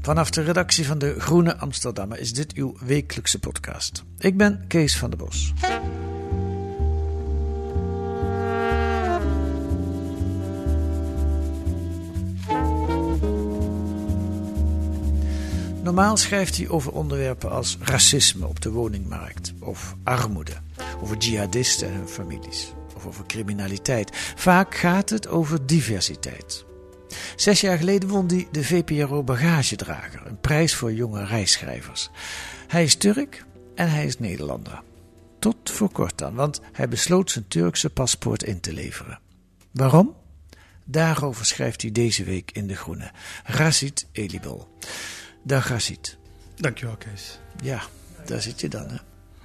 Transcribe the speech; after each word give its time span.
vanaf 0.00 0.30
de 0.30 0.42
redactie 0.42 0.86
van 0.86 0.98
de 0.98 1.14
Groene 1.18 1.56
Amsterdammer 1.56 2.18
is 2.18 2.32
dit 2.32 2.52
uw 2.52 2.76
wekelijkse 2.80 3.38
podcast. 3.38 4.04
Ik 4.18 4.36
ben 4.36 4.64
Kees 4.68 4.96
van 4.96 5.10
der 5.10 5.18
Bos. 5.18 5.52
Normaal 15.82 16.16
schrijft 16.16 16.56
hij 16.56 16.68
over 16.68 16.92
onderwerpen 16.92 17.50
als 17.50 17.78
racisme 17.80 18.46
op 18.46 18.60
de 18.60 18.70
woningmarkt 18.70 19.52
of 19.60 19.96
armoede, 20.04 20.52
over 21.02 21.16
jihadisten 21.16 21.88
en 21.88 21.94
hun 21.94 22.08
families 22.08 22.72
of 22.96 23.06
over 23.06 23.26
criminaliteit. 23.26 24.10
Vaak 24.36 24.74
gaat 24.74 25.10
het 25.10 25.28
over 25.28 25.66
diversiteit. 25.66 26.64
Zes 27.36 27.60
jaar 27.60 27.78
geleden 27.78 28.08
won 28.08 28.26
hij 28.26 28.48
de 28.52 28.64
VPRO 28.64 29.22
Bagagedrager, 29.22 30.26
een 30.26 30.40
prijs 30.40 30.74
voor 30.74 30.92
jonge 30.92 31.24
reisschrijvers. 31.24 32.10
Hij 32.66 32.82
is 32.82 32.94
Turk 32.94 33.44
en 33.74 33.90
hij 33.90 34.06
is 34.06 34.18
Nederlander. 34.18 34.82
Tot 35.38 35.70
voor 35.70 35.90
kort 35.90 36.18
dan, 36.18 36.34
want 36.34 36.60
hij 36.72 36.88
besloot 36.88 37.30
zijn 37.30 37.48
Turkse 37.48 37.90
paspoort 37.90 38.42
in 38.42 38.60
te 38.60 38.72
leveren. 38.72 39.20
Waarom? 39.70 40.16
Daarover 40.84 41.44
schrijft 41.44 41.82
hij 41.82 41.92
deze 41.92 42.24
week 42.24 42.50
in 42.50 42.66
De 42.66 42.76
Groene. 42.76 43.10
Rashid 43.44 44.06
Elibol. 44.12 44.68
Dag 45.42 45.68
Rashid. 45.68 46.18
Dankjewel, 46.56 46.96
Kees. 46.96 47.38
Ja, 47.62 47.82
daar 48.26 48.42
zit 48.42 48.60
je 48.60 48.68
dan. 48.68 48.88
Hè? 48.88 48.96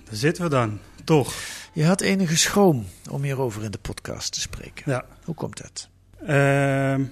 Daar 0.04 0.16
zitten 0.16 0.44
we 0.44 0.50
dan, 0.50 0.80
toch? 1.04 1.34
Je 1.74 1.86
had 1.86 2.02
enige 2.02 2.38
schroom 2.38 2.86
om 3.10 3.24
hierover 3.24 3.64
in 3.64 3.72
de 3.72 3.78
podcast 3.78 4.34
te 4.34 4.40
spreken. 4.40 4.92
Ja. 4.92 5.06
Hoe 5.24 5.36
komt 5.36 5.58
dat? 5.62 5.90
Ehm, 6.26 7.04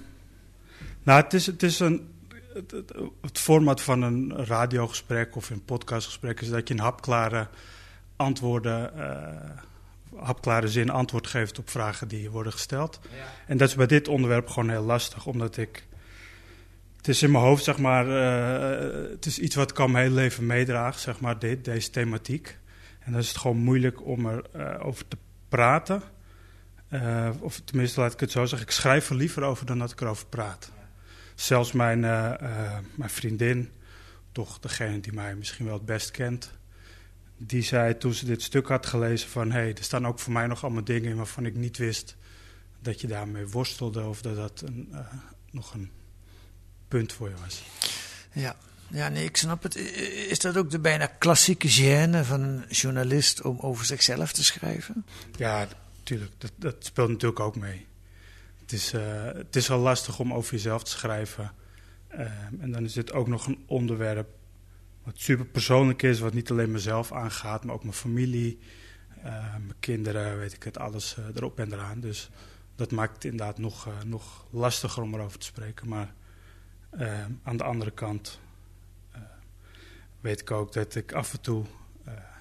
nou, 1.04 1.22
het 1.22 1.34
is, 1.34 1.46
het 1.46 1.62
is 1.62 1.80
een. 1.80 2.12
Het, 2.54 2.70
het- 2.70 2.92
het 3.20 3.38
format 3.38 3.80
van 3.82 4.02
een 4.02 4.36
radiogesprek 4.46 5.36
of 5.36 5.50
een 5.50 5.64
podcastgesprek 5.64 6.40
is 6.40 6.48
dat 6.48 6.68
je 6.68 6.74
een 6.74 6.80
hapklare 6.80 7.48
antwoorden, 8.16 8.98
eh, 8.98 9.50
hapklare 10.20 10.68
zin 10.68 10.90
antwoord 10.90 11.26
geeft 11.26 11.58
op 11.58 11.70
vragen 11.70 12.08
die 12.08 12.30
worden 12.30 12.52
gesteld. 12.52 13.00
En 13.46 13.56
dat 13.56 13.68
is 13.68 13.74
bij 13.74 13.86
dit 13.86 14.08
onderwerp 14.08 14.48
gewoon 14.48 14.68
heel 14.70 14.82
lastig, 14.84 15.26
omdat 15.26 15.56
ik. 15.56 15.86
Het 16.96 17.08
is 17.08 17.22
in 17.22 17.30
mijn 17.30 17.44
hoofd, 17.44 17.64
zeg 17.64 17.78
maar. 17.78 18.06
eh, 18.08 19.10
het 19.10 19.26
is 19.26 19.38
iets 19.38 19.54
wat 19.54 19.70
ik 19.70 19.78
al 19.78 19.88
mijn 19.88 20.04
hele 20.04 20.14
leven 20.20 20.46
meedraag, 20.46 20.98
zeg 20.98 21.20
maar, 21.20 21.38
dit, 21.38 21.64
deze 21.64 21.90
thematiek. 21.90 22.58
En 23.00 23.12
dan 23.12 23.20
is 23.20 23.28
het 23.28 23.36
gewoon 23.38 23.56
moeilijk 23.56 24.06
om 24.06 24.26
erover 24.28 24.44
over 24.54 24.84
over 24.84 25.08
te 25.08 25.16
praten. 25.48 26.02
Eh, 26.88 27.28
of 27.40 27.60
tenminste, 27.64 28.00
laat 28.00 28.12
ik 28.12 28.20
het 28.20 28.30
zo 28.30 28.44
zeggen. 28.44 28.68
Ik 28.68 28.74
schrijf 28.74 29.10
er 29.10 29.16
liever 29.16 29.42
over 29.42 29.66
dan 29.66 29.78
dat 29.78 29.90
ik 29.92 30.00
erover 30.00 30.26
praat. 30.26 30.70
Zelfs 31.34 31.72
mijn, 31.72 32.04
eh, 32.04 32.32
eh, 32.32 32.78
mijn 32.94 33.10
vriendin, 33.10 33.70
toch 34.32 34.58
degene 34.58 35.00
die 35.00 35.12
mij 35.12 35.34
misschien 35.34 35.64
wel 35.64 35.74
het 35.74 35.84
best 35.84 36.10
kent, 36.10 36.52
die 37.36 37.62
zei 37.62 37.98
toen 37.98 38.14
ze 38.14 38.24
dit 38.24 38.42
stuk 38.42 38.68
had 38.68 38.86
gelezen 38.86 39.28
van... 39.28 39.50
hé, 39.50 39.58
hey, 39.58 39.74
er 39.74 39.84
staan 39.84 40.06
ook 40.06 40.18
voor 40.18 40.32
mij 40.32 40.46
nog 40.46 40.64
allemaal 40.64 40.84
dingen 40.84 41.10
in 41.10 41.16
waarvan 41.16 41.46
ik 41.46 41.54
niet 41.54 41.76
wist 41.76 42.16
dat 42.80 43.00
je 43.00 43.06
daarmee 43.06 43.46
worstelde... 43.46 44.04
of 44.04 44.22
dat 44.22 44.36
dat 44.36 44.62
een, 44.66 44.88
eh, 44.92 44.98
nog 45.50 45.74
een 45.74 45.90
punt 46.88 47.12
voor 47.12 47.28
je 47.28 47.34
was. 47.44 47.62
Ja, 48.32 48.56
ja 48.88 49.08
nee, 49.08 49.24
ik 49.24 49.36
snap 49.36 49.62
het. 49.62 49.76
Is 50.28 50.38
dat 50.38 50.56
ook 50.56 50.70
de 50.70 50.78
bijna 50.78 51.06
klassieke 51.06 51.68
gêne 51.68 52.26
van 52.26 52.40
een 52.40 52.64
journalist 52.68 53.42
om 53.42 53.58
over 53.60 53.84
zichzelf 53.84 54.32
te 54.32 54.44
schrijven? 54.44 55.06
Ja, 55.36 55.68
natuurlijk. 55.96 56.32
Dat, 56.38 56.52
dat 56.56 56.76
speelt 56.78 57.08
natuurlijk 57.08 57.40
ook 57.40 57.56
mee. 57.56 57.86
Is, 58.74 58.92
eh, 58.92 59.24
het 59.24 59.56
is 59.56 59.70
al 59.70 59.78
lastig 59.78 60.18
om 60.18 60.32
over 60.32 60.52
jezelf 60.52 60.82
te 60.82 60.90
schrijven. 60.90 61.52
Ehm, 62.08 62.60
en 62.60 62.72
dan 62.72 62.84
is 62.84 62.92
dit 62.92 63.12
ook 63.12 63.28
nog 63.28 63.46
een 63.46 63.64
onderwerp 63.66 64.28
wat 65.02 65.18
super 65.18 65.44
persoonlijk 65.44 66.02
is, 66.02 66.20
wat 66.20 66.32
niet 66.32 66.50
alleen 66.50 66.70
mezelf 66.70 67.12
aangaat, 67.12 67.64
maar 67.64 67.74
ook 67.74 67.82
mijn 67.82 67.94
familie, 67.94 68.58
eh, 69.22 69.52
mijn 69.52 69.74
kinderen, 69.80 70.38
weet 70.38 70.52
ik 70.52 70.62
het, 70.62 70.78
alles 70.78 71.16
eh, 71.16 71.24
erop 71.34 71.58
en 71.58 71.72
eraan. 71.72 72.00
Dus 72.00 72.30
dat 72.76 72.90
maakt 72.90 73.14
het 73.14 73.24
inderdaad 73.24 73.58
nog, 73.58 73.88
nog 74.06 74.46
lastiger 74.50 75.02
om 75.02 75.14
erover 75.14 75.38
te 75.38 75.46
spreken. 75.46 75.88
Maar 75.88 76.14
ehm, 76.90 77.32
aan 77.42 77.56
de 77.56 77.64
andere 77.64 77.90
kant 77.90 78.40
weet 80.20 80.40
ik 80.40 80.50
ook 80.50 80.72
dat 80.72 80.94
ik 80.94 81.12
af 81.12 81.32
en 81.32 81.40
toe 81.40 81.64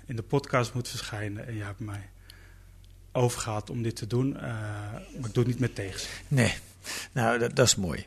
in 0.06 0.16
de 0.16 0.24
podcast 0.24 0.74
moet 0.74 0.88
verschijnen. 0.88 1.48
En 1.48 1.56
je 1.56 1.64
hebt 1.64 1.80
mij 1.80 2.10
overgehaald 3.14 3.70
om 3.70 3.84
dit 3.84 3.96
te 3.96 4.08
doen, 4.08 4.36
eh, 4.38 4.42
maar 5.20 5.28
ik 5.28 5.34
doe 5.34 5.44
het 5.44 5.48
niet 5.48 5.60
met 5.60 5.76
tegenzin. 5.76 6.10
Nee, 6.28 6.54
nou 7.12 7.40
dat, 7.40 7.56
dat 7.56 7.68
is 7.68 7.76
mooi. 7.76 8.06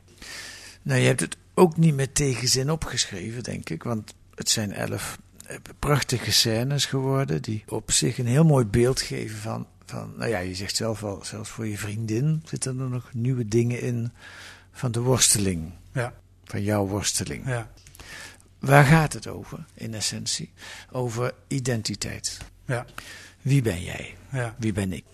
Nou, 0.82 1.00
je 1.00 1.06
hebt 1.06 1.20
het 1.20 1.36
ook 1.54 1.76
niet 1.76 1.94
met 1.94 2.14
tegenzin 2.14 2.70
opgeschreven, 2.70 3.42
denk 3.42 3.70
ik, 3.70 3.82
want 3.82 4.14
het 4.34 4.48
zijn 4.50 4.72
elf 4.72 5.18
eh, 5.46 5.56
prachtige 5.78 6.32
scènes 6.32 6.86
geworden 6.86 7.42
die 7.42 7.64
op 7.66 7.90
zich 7.92 8.18
een 8.18 8.26
heel 8.26 8.44
mooi 8.44 8.64
beeld 8.64 9.00
geven 9.00 9.38
van, 9.38 9.66
van 9.84 10.12
nou 10.16 10.30
ja, 10.30 10.38
je 10.38 10.54
zegt 10.54 10.76
zelf 10.76 11.04
al, 11.04 11.24
zelfs 11.24 11.50
voor 11.50 11.66
je 11.66 11.78
vriendin 11.78 12.42
zitten 12.44 12.80
er 12.80 12.88
nog 12.88 13.10
nieuwe 13.12 13.48
dingen 13.48 13.80
in 13.80 14.12
van 14.72 14.92
de 14.92 15.00
worsteling, 15.00 15.72
Ja, 15.92 16.14
van 16.44 16.62
jouw 16.62 16.86
worsteling. 16.86 17.46
ja, 17.46 17.70
Waar 18.58 18.84
gaat 18.84 19.12
het 19.12 19.26
over, 19.26 19.64
in 19.74 19.94
essentie? 19.94 20.52
Over 20.90 21.34
identiteit. 21.48 22.38
ja, 22.64 22.86
Wie 23.46 23.62
ben 23.62 23.82
jij? 23.82 24.16
ja. 24.32 24.54
Wie 24.58 24.72
ben 24.72 24.92
ik? 24.92 25.04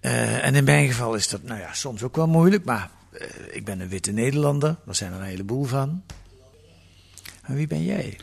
Eh, 0.00 0.44
en 0.44 0.54
in 0.54 0.64
mijn 0.64 0.88
geval 0.88 1.14
is 1.14 1.28
dat 1.28 1.42
nou 1.42 1.60
ja, 1.60 1.72
soms 1.72 2.02
ook 2.02 2.16
wel 2.16 2.28
moeilijk, 2.28 2.64
maar 2.64 2.90
eh, 3.12 3.26
ik 3.50 3.64
ben 3.64 3.80
een 3.80 3.88
witte 3.88 4.12
Nederlander, 4.12 4.76
daar 4.84 4.94
zijn 4.94 5.12
er 5.12 5.18
een 5.18 5.24
heleboel 5.26 5.64
van. 5.64 6.02
En 7.42 7.54
wie 7.54 7.66
ben 7.66 7.84
jij? 7.84 8.18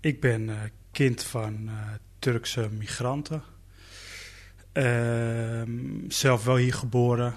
Ik 0.00 0.20
ben 0.20 0.48
eh, 0.48 0.56
kind 0.90 1.22
van 1.22 1.70
Turkse 2.18 2.68
migranten. 2.70 3.42
Ehm, 4.72 6.08
zelf 6.08 6.44
wel 6.44 6.56
hier 6.56 6.74
geboren. 6.74 7.34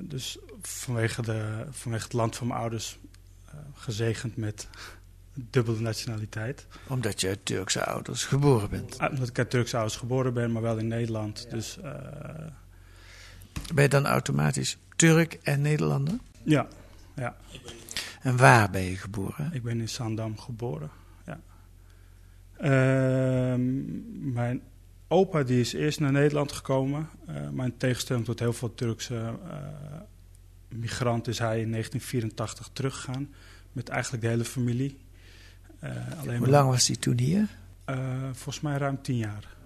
Dus 0.00 0.38
vanwege, 0.62 1.22
de, 1.22 1.66
vanwege 1.70 2.04
het 2.04 2.12
land 2.12 2.36
van 2.36 2.46
mijn 2.46 2.60
ouders 2.60 2.98
gezegend 3.74 4.36
met 4.36 4.68
dubbele 5.50 5.80
nationaliteit. 5.80 6.66
Omdat 6.86 7.20
je 7.20 7.28
uit 7.28 7.44
Turkse 7.44 7.84
ouders 7.84 8.24
geboren 8.24 8.70
bent. 8.70 8.98
Ah, 8.98 9.10
Omdat 9.12 9.28
ik 9.28 9.38
uit 9.38 9.50
Turkse 9.50 9.76
ouders 9.76 9.96
geboren 9.96 10.34
ben, 10.34 10.52
maar 10.52 10.62
wel 10.62 10.78
in 10.78 10.86
Nederland. 10.88 11.46
Dus 11.50 11.78
eh, 11.80 11.92
Ben 13.74 13.82
je 13.82 13.88
dan 13.88 14.06
automatisch 14.06 14.78
Turk 14.96 15.38
en 15.42 15.60
Nederlander? 15.60 16.14
ja, 16.42 16.66
ja, 17.16 17.36
En 18.22 18.36
waar 18.36 18.70
ben 18.70 18.82
je 18.82 18.96
geboren? 18.96 19.50
ik 19.52 19.62
ben 19.62 19.80
in 19.80 19.88
Zaandam 19.88 20.38
geboren. 20.38 20.90
Ja. 21.26 21.40
Ehm, 22.56 24.32
mijn 24.32 24.62
opa 25.08 25.42
die 25.42 25.60
is 25.60 25.72
eerst 25.72 26.00
naar 26.00 26.12
Nederland 26.12 26.52
gekomen. 26.52 27.08
Eh, 27.26 27.48
maar 27.48 27.66
in 27.66 27.76
tegenstelling 27.76 28.24
tot 28.24 28.38
heel 28.38 28.52
veel 28.52 28.74
Turkse 28.74 29.14
eh, 29.50 29.56
migranten 30.68 31.32
is 31.32 31.38
hij 31.38 31.60
in 31.60 31.70
1984 31.70 32.70
teruggegaan. 32.72 33.34
Met 33.72 33.88
eigenlijk 33.88 34.22
de 34.22 34.28
hele 34.28 34.44
familie. 34.44 34.98
Eh, 35.78 35.90
Hoe 36.18 36.38
maar- 36.38 36.48
lang 36.48 36.70
was 36.70 36.86
hij 36.86 36.96
toen 36.96 37.18
hier? 37.18 37.48
Eh, 37.84 37.96
volgens 38.32 38.60
mij 38.60 38.76
ruim 38.76 39.02
tien 39.02 39.16
jaar. 39.16 39.56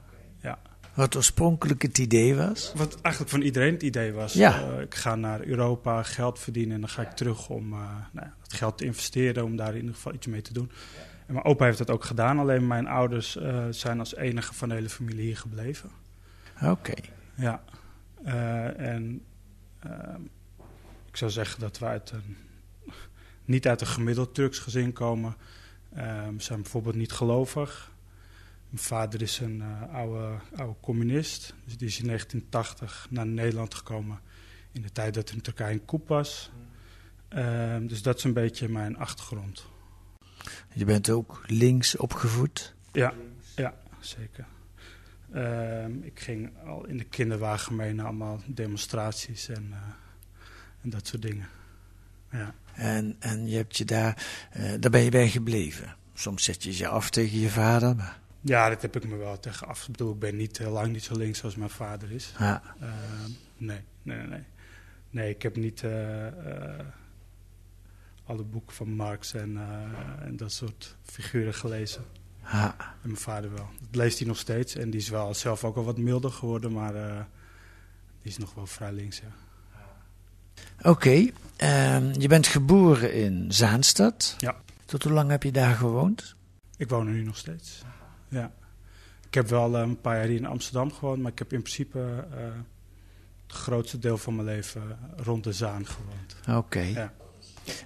Ja. 0.41 0.59
Wat 0.95 1.17
oorspronkelijk 1.17 1.83
het 1.83 1.99
idee 1.99 2.35
was? 2.35 2.73
Wat 2.77 3.01
eigenlijk 3.01 3.35
van 3.35 3.43
iedereen 3.43 3.73
het 3.73 3.83
idee 3.83 4.13
was. 4.13 4.33
Ja. 4.33 4.61
Eh, 4.61 4.81
ik 4.81 4.95
ga 4.95 5.15
naar 5.15 5.45
Europa, 5.45 6.03
geld 6.03 6.39
verdienen 6.39 6.75
en 6.75 6.81
dan 6.81 6.91
ga 6.91 7.03
ik 7.03 7.11
terug 7.11 7.49
om 7.49 7.69
nou, 8.13 8.27
het 8.43 8.53
geld 8.53 8.79
te 8.79 8.85
investeren, 8.85 9.45
om 9.45 9.57
daar 9.57 9.71
in 9.71 9.81
ieder 9.81 9.95
geval 9.95 10.15
iets 10.15 10.27
mee 10.27 10.43
te 10.43 10.53
doen. 10.53 10.71
En 11.27 11.35
mijn 11.35 11.45
opa 11.45 11.65
heeft 11.65 11.79
dat 11.79 11.91
ook 11.91 12.05
gedaan, 12.05 12.39
alleen 12.39 12.67
mijn 12.67 12.87
ouders 12.87 13.39
zijn 13.71 13.99
als 13.99 14.17
enige 14.17 14.55
van 14.55 14.69
de 14.69 14.75
hele 14.75 14.89
familie 14.89 15.25
hier 15.25 15.37
gebleven. 15.37 15.91
Oké. 16.63 16.95
Ja, 17.35 17.63
en 18.77 19.23
ehm, 19.79 20.21
ik 21.09 21.17
zou 21.17 21.31
zeggen 21.31 21.61
dat 21.61 21.79
we 21.79 21.85
uit 21.87 22.11
een, 22.11 22.37
niet 23.45 23.67
uit 23.67 23.81
een 23.81 23.87
gemiddeld 23.87 24.35
Turks 24.35 24.59
gezin 24.59 24.93
komen. 24.93 25.37
We 25.95 26.35
zijn 26.37 26.63
bijvoorbeeld 26.63 26.95
niet 26.95 27.13
gelovig. 27.13 27.93
Mijn 28.73 28.85
vader 28.85 29.23
is 29.23 29.39
een 29.39 29.63
eh, 29.63 29.95
oude, 29.95 30.39
oude 30.57 30.75
communist. 30.81 31.55
Dus 31.65 31.77
die 31.77 31.89
is 31.89 31.99
in 31.99 32.07
1980 32.07 33.07
naar 33.11 33.27
Nederland 33.27 33.75
gekomen 33.75 34.21
in 34.73 34.83
de 34.83 34.93
tijd 34.93 35.15
dat 35.15 35.29
er 35.29 35.35
in 35.35 35.41
Turkije 35.41 35.73
een 35.73 35.85
koep 35.85 36.09
was. 36.09 36.51
Ehm, 37.29 37.87
dus 37.87 38.03
dat 38.03 38.17
is 38.17 38.25
een 38.25 38.33
beetje 38.33 38.69
mijn 38.69 38.97
achtergrond. 38.97 39.67
Je 40.73 40.85
bent 40.85 41.11
ook 41.11 41.43
links 41.47 41.97
opgevoed. 41.97 42.75
Ja, 42.93 43.15
ja 43.57 43.75
zeker. 44.01 44.47
Ehm, 45.33 46.03
ik 46.03 46.21
ging 46.21 46.51
al 46.65 46.87
in 46.87 46.97
de 46.97 47.05
kinderwagen 47.05 47.77
mee 47.77 47.93
naar 47.93 48.07
allemaal 48.07 48.41
demonstraties 48.47 49.49
en, 49.49 49.69
eh, 49.71 49.79
en 50.83 50.91
dat 50.91 51.07
soort 51.07 51.23
dingen. 51.23 51.49
Ja. 52.31 52.55
En, 52.75 53.17
en 53.19 53.49
je 53.49 53.57
hebt 53.57 53.77
je 53.77 53.85
daar, 53.85 54.27
eh, 54.51 54.73
daar 54.81 54.91
ben 54.91 55.01
je 55.01 55.11
bij 55.11 55.29
gebleven. 55.29 55.97
Soms 56.15 56.45
zet 56.45 56.63
je 56.63 56.77
je 56.77 56.89
af 56.89 57.11
tegen 57.11 57.39
je 57.39 57.49
vader. 57.49 57.97
Maar, 57.97 58.19
ja, 58.41 58.69
dat 58.69 58.83
heb 58.83 58.97
ik 58.97 59.09
me 59.09 59.17
wel 59.17 59.41
tegen 59.41 59.67
af. 59.67 59.83
Ik 59.83 59.91
bedoel, 59.91 60.13
ik 60.13 60.19
ben 60.19 60.37
niet, 60.37 60.59
eh, 60.59 60.73
lang 60.73 60.93
niet 60.93 61.03
zo 61.05 61.17
links 61.17 61.45
als 61.45 61.57
mijn 61.57 61.71
vader 61.71 62.13
is. 62.13 62.35
ja. 62.39 62.63
Ehm, 62.81 63.31
nee, 63.57 63.81
nee, 64.03 64.27
nee, 64.27 64.43
nee. 65.11 65.31
Ik 65.31 65.43
heb 65.43 65.57
niet 65.57 65.83
eh, 65.83 66.27
alle 68.25 68.43
boeken 68.43 68.75
van 68.75 68.89
Marx 68.89 69.35
en, 69.35 69.59
en 70.21 70.37
dat 70.37 70.53
soort 70.53 70.97
figuren 71.05 71.55
gelezen. 71.55 72.05
ja. 72.43 72.75
En 72.79 73.09
mijn 73.09 73.17
vader 73.17 73.53
wel. 73.53 73.69
Dat 73.81 73.97
leest 73.97 74.19
hij 74.19 74.29
nog 74.29 74.39
steeds. 74.39 74.75
En 74.75 74.91
die 74.91 75.01
is 75.01 75.09
wel 75.09 75.35
zelf 75.35 75.65
ook 75.65 75.77
al 75.77 75.85
wat 75.85 75.99
milder 75.99 76.31
geworden, 76.31 76.73
maar 76.73 76.93
die 78.23 78.31
is 78.31 78.39
nog 78.39 78.55
wel 78.55 78.67
vrij 78.67 78.93
links, 78.93 79.19
ja. 79.19 79.52
Oké, 80.83 81.31
ehm, 81.57 82.13
je 82.21 82.29
bent 82.29 82.47
geboren 82.47 83.15
in 83.15 83.53
Zaanstad. 83.53 84.35
Ja. 84.39 84.57
Tot 84.85 85.03
hoe 85.03 85.13
lang 85.13 85.31
heb 85.31 85.43
je 85.43 85.53
daar 85.53 85.75
gewoond? 85.75 86.35
Ik 86.77 86.89
woon 86.89 87.07
er 87.07 87.13
nu 87.13 87.23
nog 87.25 87.37
steeds. 87.37 87.83
Ja. 88.29 88.53
Ik 89.27 89.35
heb 89.35 89.49
wel 89.49 89.77
eh, 89.77 89.83
een 89.83 90.01
paar 90.01 90.17
jaar 90.17 90.27
hier 90.27 90.37
in 90.37 90.47
Amsterdam 90.47 90.93
gewoond, 90.93 91.23
maar 91.23 91.33
ik 91.33 91.39
heb 91.39 91.53
in 91.53 91.63
principe 91.63 91.99
eh, 92.31 92.39
het 93.47 93.57
grootste 93.57 93.99
deel 93.99 94.19
van 94.19 94.35
mijn 94.35 94.47
leven 94.47 94.99
rond 95.17 95.45
de 95.45 95.53
Zaan 95.53 95.87
gewoond. 95.87 96.59
Oké. 96.65 96.81
Ja. 96.81 97.13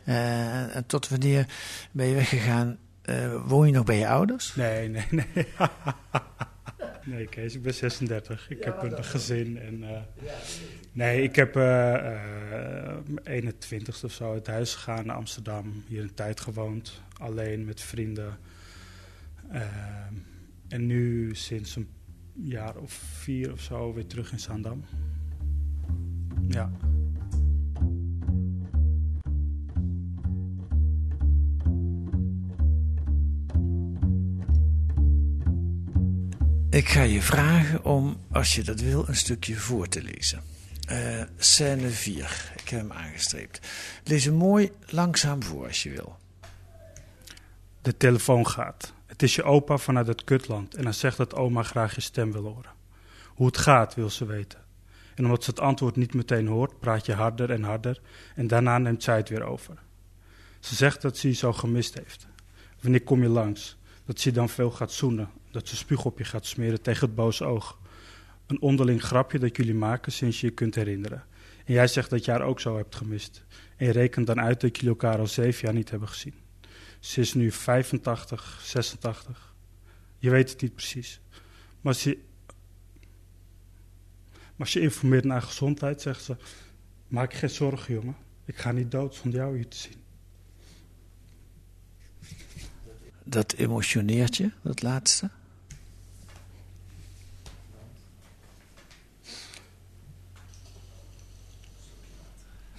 Eh, 0.05 0.77
en 0.77 0.87
tot 0.87 1.09
wanneer 1.09 1.47
ben 1.93 2.07
je 2.07 2.15
weggegaan? 2.15 2.79
Eh, 3.03 3.47
woon 3.47 3.67
je 3.67 3.73
nog 3.73 3.85
bij 3.85 3.99
je 3.99 4.09
ouders? 4.09 4.55
Nee, 4.55 4.89
nee, 4.89 5.07
nee. 5.11 5.27
nee, 7.05 7.27
Kees, 7.27 7.55
ik 7.55 7.63
ben 7.63 7.75
36. 7.75 8.51
Ik 8.51 8.65
heb 8.65 8.83
een 8.83 9.05
gezin 9.05 9.59
en... 9.59 9.83
eh, 9.83 10.03
nee, 10.97 11.23
ik 11.23 11.37
heb 11.37 11.57
eh 11.57 11.95
eh, 11.95 12.97
mijn 13.25 13.55
21ste 13.55 14.05
of 14.05 14.13
zo 14.13 14.33
uit 14.33 14.47
huis 14.47 14.75
gegaan 14.75 15.07
naar 15.07 15.17
Amsterdam. 15.17 15.83
Hier 15.89 16.03
een 16.03 16.15
tijd 16.15 16.41
gewoond, 16.41 17.03
alleen 17.19 17.65
met 17.65 17.81
vrienden. 17.81 18.39
Ehm, 19.51 20.15
en 20.69 20.87
nu 20.87 21.35
sinds 21.35 21.77
een 21.77 21.89
jaar 22.33 22.77
of 22.77 22.93
vier 22.93 23.53
of 23.53 23.61
zo 23.61 23.93
weer 23.93 24.07
terug 24.07 24.33
in 24.33 24.41
Zaandam. 24.41 24.85
Ja. 26.49 26.71
Ik 36.71 36.89
ga 36.89 37.03
je 37.03 37.23
vragen 37.23 37.85
om, 37.85 38.17
als 38.31 38.55
je 38.55 38.63
dat 38.63 38.81
wil, 38.81 39.09
een 39.09 39.17
stukje 39.17 39.55
voor 39.55 39.89
te 39.89 40.03
lezen. 40.03 40.41
Eh 40.87 41.23
scène 41.37 41.89
4. 41.91 42.53
Ik 42.57 42.69
heb 42.69 42.81
hem 42.81 42.93
aangestreept. 42.93 43.61
Lees 44.05 44.25
hem 44.25 44.35
mooi 44.35 44.73
langzaam 44.87 45.43
voor 45.43 45.67
als 45.67 45.83
je 45.83 45.91
wil. 45.91 46.17
De 47.83 47.97
telefoon 47.97 48.47
gaat. 48.47 48.93
Het 49.07 49.23
is 49.23 49.35
je 49.35 49.43
opa 49.43 49.77
vanuit 49.77 50.07
het 50.07 50.25
kutland 50.25 50.75
en 50.75 50.85
hij 50.85 50.93
zegt 50.93 51.17
dat 51.17 51.35
oma 51.35 51.63
graag 51.63 51.95
je 51.95 52.01
stem 52.01 52.33
wil 52.33 52.43
horen. 52.43 52.71
Hoe 53.27 53.47
het 53.47 53.59
gaat 53.59 53.95
wil 53.95 54.11
ze 54.11 54.25
weten. 54.25 54.59
En 55.15 55.25
omdat 55.25 55.45
ze 55.45 55.51
het 55.51 55.61
antwoord 55.61 55.97
niet 55.97 56.15
meteen 56.15 56.47
hoort, 56.47 56.79
praat 56.79 57.07
je 57.07 57.15
harder 57.15 57.51
en 57.51 57.63
harder 57.63 58.01
en 58.35 58.47
daarna 58.47 58.79
neemt 58.79 59.03
zij 59.03 59.17
het 59.17 59.29
weer 59.29 59.45
over. 59.45 59.75
Ze 60.61 60.75
zegt 60.75 61.03
dat 61.03 61.17
ze 61.17 61.29
je 61.29 61.35
zo 61.35 61.53
gemist 61.53 61.95
heeft. 61.95 62.27
Wanneer 62.81 63.03
kom 63.03 63.23
je 63.23 63.29
langs? 63.29 63.77
Dat 64.05 64.21
ze 64.21 64.29
je 64.29 64.35
dan 64.35 64.49
veel 64.49 64.71
gaat 64.71 64.93
zoenen, 64.93 65.31
dat 65.51 65.69
ze 65.69 65.77
spuug 65.77 66.05
op 66.05 66.19
je 66.19 66.25
gaat 66.25 66.47
smeren 66.47 66.83
tegen 66.83 67.07
het 67.07 67.15
boze 67.15 67.45
oog. 67.45 67.79
Een 68.47 68.61
onderling 68.61 69.03
grapje 69.03 69.39
dat 69.39 69.57
jullie 69.57 69.75
maken 69.75 70.13
sinds 70.13 70.41
je 70.41 70.47
je 70.47 70.53
kunt 70.53 70.75
herinneren. 70.75 71.25
En 71.65 71.73
jij 71.73 71.87
zegt 71.87 72.11
dat 72.11 72.25
je 72.25 72.31
haar 72.31 72.43
ook 72.43 72.61
zo 72.61 72.77
hebt 72.77 72.95
gemist. 72.95 73.45
En 73.77 73.87
je 73.87 73.93
rekent 73.93 74.27
dan 74.27 74.41
uit 74.41 74.61
dat 74.61 74.77
jullie 74.77 74.91
elkaar 74.91 75.19
al 75.19 75.27
zeven 75.27 75.65
jaar 75.65 75.75
niet 75.75 75.91
hebben 75.91 76.09
gezien. 76.09 76.35
Ze 77.01 77.21
is 77.21 77.35
nu 77.35 77.53
85, 77.53 78.61
86. 78.65 79.55
Je 80.19 80.31
weet 80.31 80.51
het 80.51 80.61
niet 80.61 80.75
precies. 80.75 81.21
Maar 81.81 81.93
als 81.93 82.05
je, 82.05 82.19
maar 84.57 84.77
informeert 84.77 85.25
naar 85.25 85.43
gezondheid, 85.43 86.03
zegt 86.03 86.25
ze... 86.25 86.37
Maak 87.09 87.33
je 87.33 87.39
geen 87.39 87.51
zorgen, 87.51 87.95
jongen. 87.95 88.17
Ik 88.45 88.57
ga 88.57 88.73
niet 88.73 88.91
dood 88.91 89.15
zonder 89.15 89.41
jou 89.41 89.57
hier 89.57 89.69
te 89.69 89.77
zien. 89.77 90.05
Dat 93.25 93.53
emotioneert 93.53 94.37
je, 94.37 94.51
dat 94.63 94.83
laatste? 94.83 95.31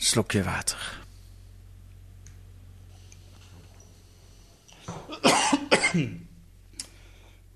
Slokje 0.08 0.44
water. 0.44 1.00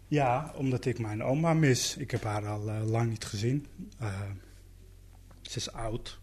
Ja, 0.08 0.52
omdat 0.56 0.86
ik 0.86 1.00
mijn 1.00 1.24
oma 1.24 1.54
mis. 1.54 1.98
Ik 1.98 2.12
heb 2.12 2.24
haar 2.24 2.48
al 2.48 2.70
eh, 2.70 2.90
lang 2.90 3.10
niet 3.10 3.26
gezien. 3.26 3.68
Eh, 4.00 4.22
ze 5.42 5.58
is 5.58 5.72
oud. 5.72 6.20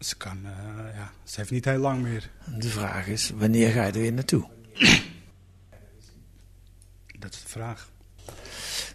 Ze 0.00 0.16
kan, 0.16 0.38
eh, 0.44 0.94
ja, 0.94 1.12
ze 1.24 1.36
heeft 1.36 1.50
niet 1.50 1.64
heel 1.64 1.78
lang 1.78 2.02
meer. 2.02 2.30
De 2.58 2.68
vraag 2.68 3.06
is, 3.06 3.30
wanneer 3.30 3.72
ga 3.72 3.84
je 3.84 3.92
er 3.92 4.00
weer 4.00 4.12
naartoe? 4.12 4.48
Dat 7.18 7.32
is 7.34 7.42
de 7.42 7.48
vraag. 7.48 7.90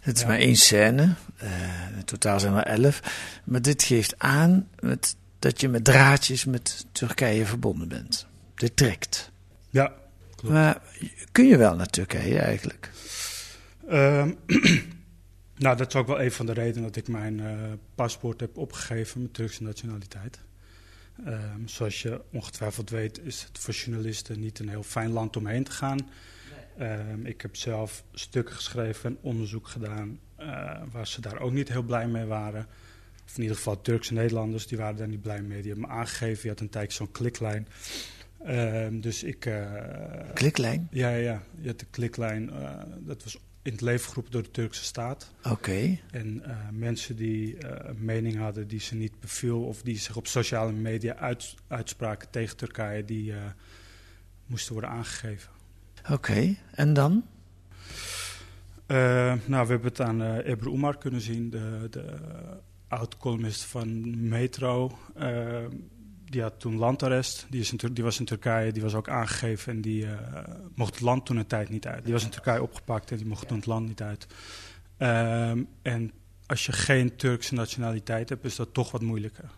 Het 0.00 0.16
is 0.16 0.22
Ja. 0.22 0.28
maar 0.28 0.38
één 0.38 0.56
scène, 0.56 1.14
in 1.96 2.04
totaal 2.04 2.40
zijn 2.40 2.54
er 2.54 2.66
elf. 2.82 3.00
Maar 3.44 3.62
dit 3.62 3.82
geeft 3.82 4.18
aan 4.18 4.68
met, 4.80 5.16
dat 5.38 5.60
je 5.60 5.68
met 5.68 5.84
draadjes 5.84 6.44
met 6.44 6.86
Turkije 6.92 7.46
verbonden 7.46 7.88
bent. 7.88 8.26
Dit 8.54 8.76
trekt. 8.76 9.30
Ja, 9.70 9.92
klopt. 10.36 10.54
Maar 10.54 10.82
kun 11.32 11.46
je 11.46 11.56
wel 11.56 11.76
naar 11.76 11.86
Turkije 11.86 12.38
eigenlijk? 12.38 12.90
Ehm, 13.88 14.32
nou, 15.64 15.76
dat 15.76 15.88
is 15.88 15.94
ook 15.94 16.06
wel 16.06 16.20
een 16.20 16.32
van 16.32 16.46
de 16.46 16.52
redenen 16.52 16.82
dat 16.82 16.96
ik 16.96 17.08
mijn 17.08 17.40
eh, 17.40 17.54
paspoort 17.94 18.40
heb 18.40 18.56
opgegeven 18.56 19.22
met 19.22 19.34
Turkse 19.34 19.62
nationaliteit. 19.62 20.38
Ehm, 21.24 21.66
zoals 21.66 22.02
je 22.02 22.20
ongetwijfeld 22.32 22.90
weet, 22.90 23.20
is 23.24 23.42
het 23.42 23.58
voor 23.58 23.74
journalisten 23.74 24.40
niet 24.40 24.58
een 24.58 24.68
heel 24.68 24.82
fijn 24.82 25.10
land 25.10 25.36
om 25.36 25.46
heen 25.46 25.64
te 25.64 25.70
gaan. 25.70 26.08
Ehm, 26.78 27.26
ik 27.26 27.40
heb 27.40 27.56
zelf 27.56 28.04
stukken 28.12 28.54
geschreven 28.54 29.10
en 29.10 29.18
onderzoek 29.20 29.68
gedaan 29.68 30.18
eh, 30.36 30.82
waar 30.90 31.06
ze 31.06 31.20
daar 31.20 31.40
ook 31.40 31.52
niet 31.52 31.68
heel 31.68 31.82
blij 31.82 32.08
mee 32.08 32.24
waren. 32.24 32.66
Of 33.28 33.36
in 33.36 33.42
ieder 33.42 33.56
geval 33.56 33.80
Turkse 33.80 34.12
Nederlanders, 34.12 34.66
die 34.66 34.78
waren 34.78 34.96
daar 34.96 35.08
niet 35.08 35.22
blij 35.22 35.42
mee. 35.42 35.62
Die 35.62 35.70
hebben 35.72 35.88
me 35.90 35.94
aangegeven, 35.96 36.42
je 36.42 36.48
had 36.48 36.60
een 36.60 36.68
tijdje 36.68 36.96
zo'n 36.96 37.10
kliklijn. 37.12 37.68
Ehm, 38.44 39.00
dus 39.00 39.22
ik... 39.22 39.46
eh, 39.46 39.72
Kliklijn? 40.34 40.88
ja, 40.90 41.10
ja. 41.10 41.42
Je 41.60 41.68
had 41.68 41.78
de 41.78 41.86
kliklijn. 41.90 42.50
eh, 42.50 42.80
dat 42.98 43.22
was 43.24 43.38
in 43.62 43.72
het 43.72 43.80
leven 43.80 44.08
geroepen 44.08 44.32
door 44.32 44.42
de 44.42 44.50
Turkse 44.50 44.84
staat. 44.84 45.32
Oké. 45.50 45.98
En 46.10 46.44
eh, 46.44 46.56
mensen 46.72 47.16
die 47.16 47.56
een 47.68 48.04
mening 48.04 48.36
hadden 48.36 48.68
die 48.68 48.80
ze 48.80 48.94
niet 48.94 49.20
beviel... 49.20 49.62
of 49.64 49.82
die 49.82 49.98
zich 49.98 50.16
op 50.16 50.26
sociale 50.26 50.72
media 50.72 51.16
uit, 51.16 51.54
uitspraken 51.66 52.30
tegen 52.30 52.56
Turkije... 52.56 53.04
die 53.04 53.32
moesten 54.46 54.72
worden 54.72 54.90
aangegeven. 54.90 55.50
Oké, 56.10 56.56
en 56.70 56.92
dan? 56.92 57.24
Eh, 58.86 58.96
nou, 59.46 59.66
we 59.66 59.72
hebben 59.72 59.88
het 59.88 60.00
aan 60.00 60.22
Ebru 60.22 60.70
Umar 60.72 60.98
kunnen 60.98 61.20
zien. 61.20 61.50
De, 61.50 61.86
de 61.90 62.16
oud-columnist 62.88 63.64
van 63.64 64.28
Metro. 64.28 64.98
Eh, 65.14 65.64
die 66.24 66.42
had 66.42 66.60
toen 66.60 66.76
landarrest. 66.76 67.46
Die, 67.50 67.60
is 67.60 67.70
in 67.70 67.76
Tur- 67.76 67.94
die 67.94 68.04
was 68.04 68.18
in 68.18 68.24
Turkije, 68.24 68.72
die 68.72 68.82
was 68.82 68.94
ook 68.94 69.08
aangegeven... 69.08 69.72
en 69.72 69.80
die 69.80 70.06
eh, 70.06 70.54
mocht 70.74 70.94
het 70.94 71.02
land 71.02 71.26
toen 71.26 71.36
een 71.36 71.46
tijd 71.46 71.68
niet 71.68 71.86
uit. 71.86 72.04
Die 72.04 72.12
was 72.12 72.24
in 72.24 72.30
Turkije 72.30 72.62
opgepakt 72.62 73.10
en 73.10 73.16
die 73.16 73.26
mocht 73.26 73.48
toen 73.48 73.56
het 73.56 73.66
land 73.66 73.88
niet 73.88 74.02
uit. 74.02 74.26
Ehm, 74.96 75.62
en 75.82 76.12
als 76.46 76.66
je 76.66 76.72
geen 76.72 77.16
Turkse 77.16 77.54
nationaliteit 77.54 78.28
hebt, 78.28 78.44
is 78.44 78.56
dat 78.56 78.74
toch 78.74 78.90
wat 78.90 79.02
moeilijker. 79.02 79.50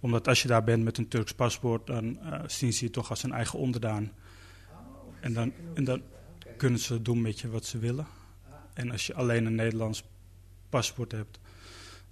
Omdat 0.00 0.28
als 0.28 0.42
je 0.42 0.48
daar 0.48 0.64
bent 0.64 0.84
met 0.84 0.98
een 0.98 1.08
Turks 1.08 1.34
paspoort, 1.34 1.86
dan 1.86 2.20
eh, 2.20 2.40
zien 2.46 2.72
ze 2.72 2.84
je 2.84 2.90
toch 2.90 3.10
als 3.10 3.22
een 3.22 3.32
eigen 3.32 3.58
onderdaan. 3.58 4.12
En 5.20 5.32
dan, 5.32 5.52
en 5.74 5.84
dan 5.84 6.02
kunnen 6.56 6.80
ze 6.80 7.02
doen 7.02 7.20
met 7.20 7.40
je 7.40 7.48
wat 7.48 7.64
ze 7.64 7.78
willen. 7.78 8.06
En 8.74 8.90
als 8.90 9.06
je 9.06 9.14
alleen 9.14 9.46
een 9.46 9.54
Nederlands 9.54 10.04
paspoort 10.68 11.12
hebt, 11.12 11.38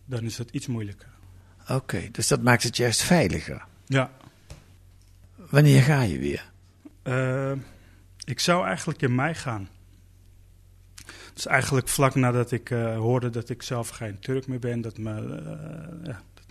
dan 0.04 0.24
is 0.24 0.36
dat 0.36 0.50
iets 0.50 0.66
moeilijker. 0.66 1.08
Oké, 1.68 2.08
dus 2.12 2.28
dat 2.28 2.42
maakt 2.42 2.62
het 2.62 2.76
juist 2.76 3.02
veiliger. 3.02 3.64
Ja, 3.86 4.10
Wanneer 5.54 5.82
ga 5.82 6.02
je 6.02 6.18
weer? 6.18 6.50
Eh, 7.02 7.52
ik 8.24 8.40
zou 8.40 8.66
eigenlijk 8.66 9.02
in 9.02 9.14
mei 9.14 9.34
gaan. 9.34 9.68
Dus 11.34 11.46
eigenlijk 11.46 11.88
vlak 11.88 12.14
nadat 12.14 12.50
ik 12.50 12.70
eh, 12.70 12.96
hoorde 12.96 13.30
dat 13.30 13.48
ik 13.48 13.62
zelf 13.62 13.88
geen 13.88 14.18
Turk 14.18 14.46
meer 14.46 14.58
ben, 14.58 14.80
dat, 14.80 14.98
me, 14.98 15.10
eh, 15.10 16.06
ja, 16.06 16.22
dat, 16.34 16.46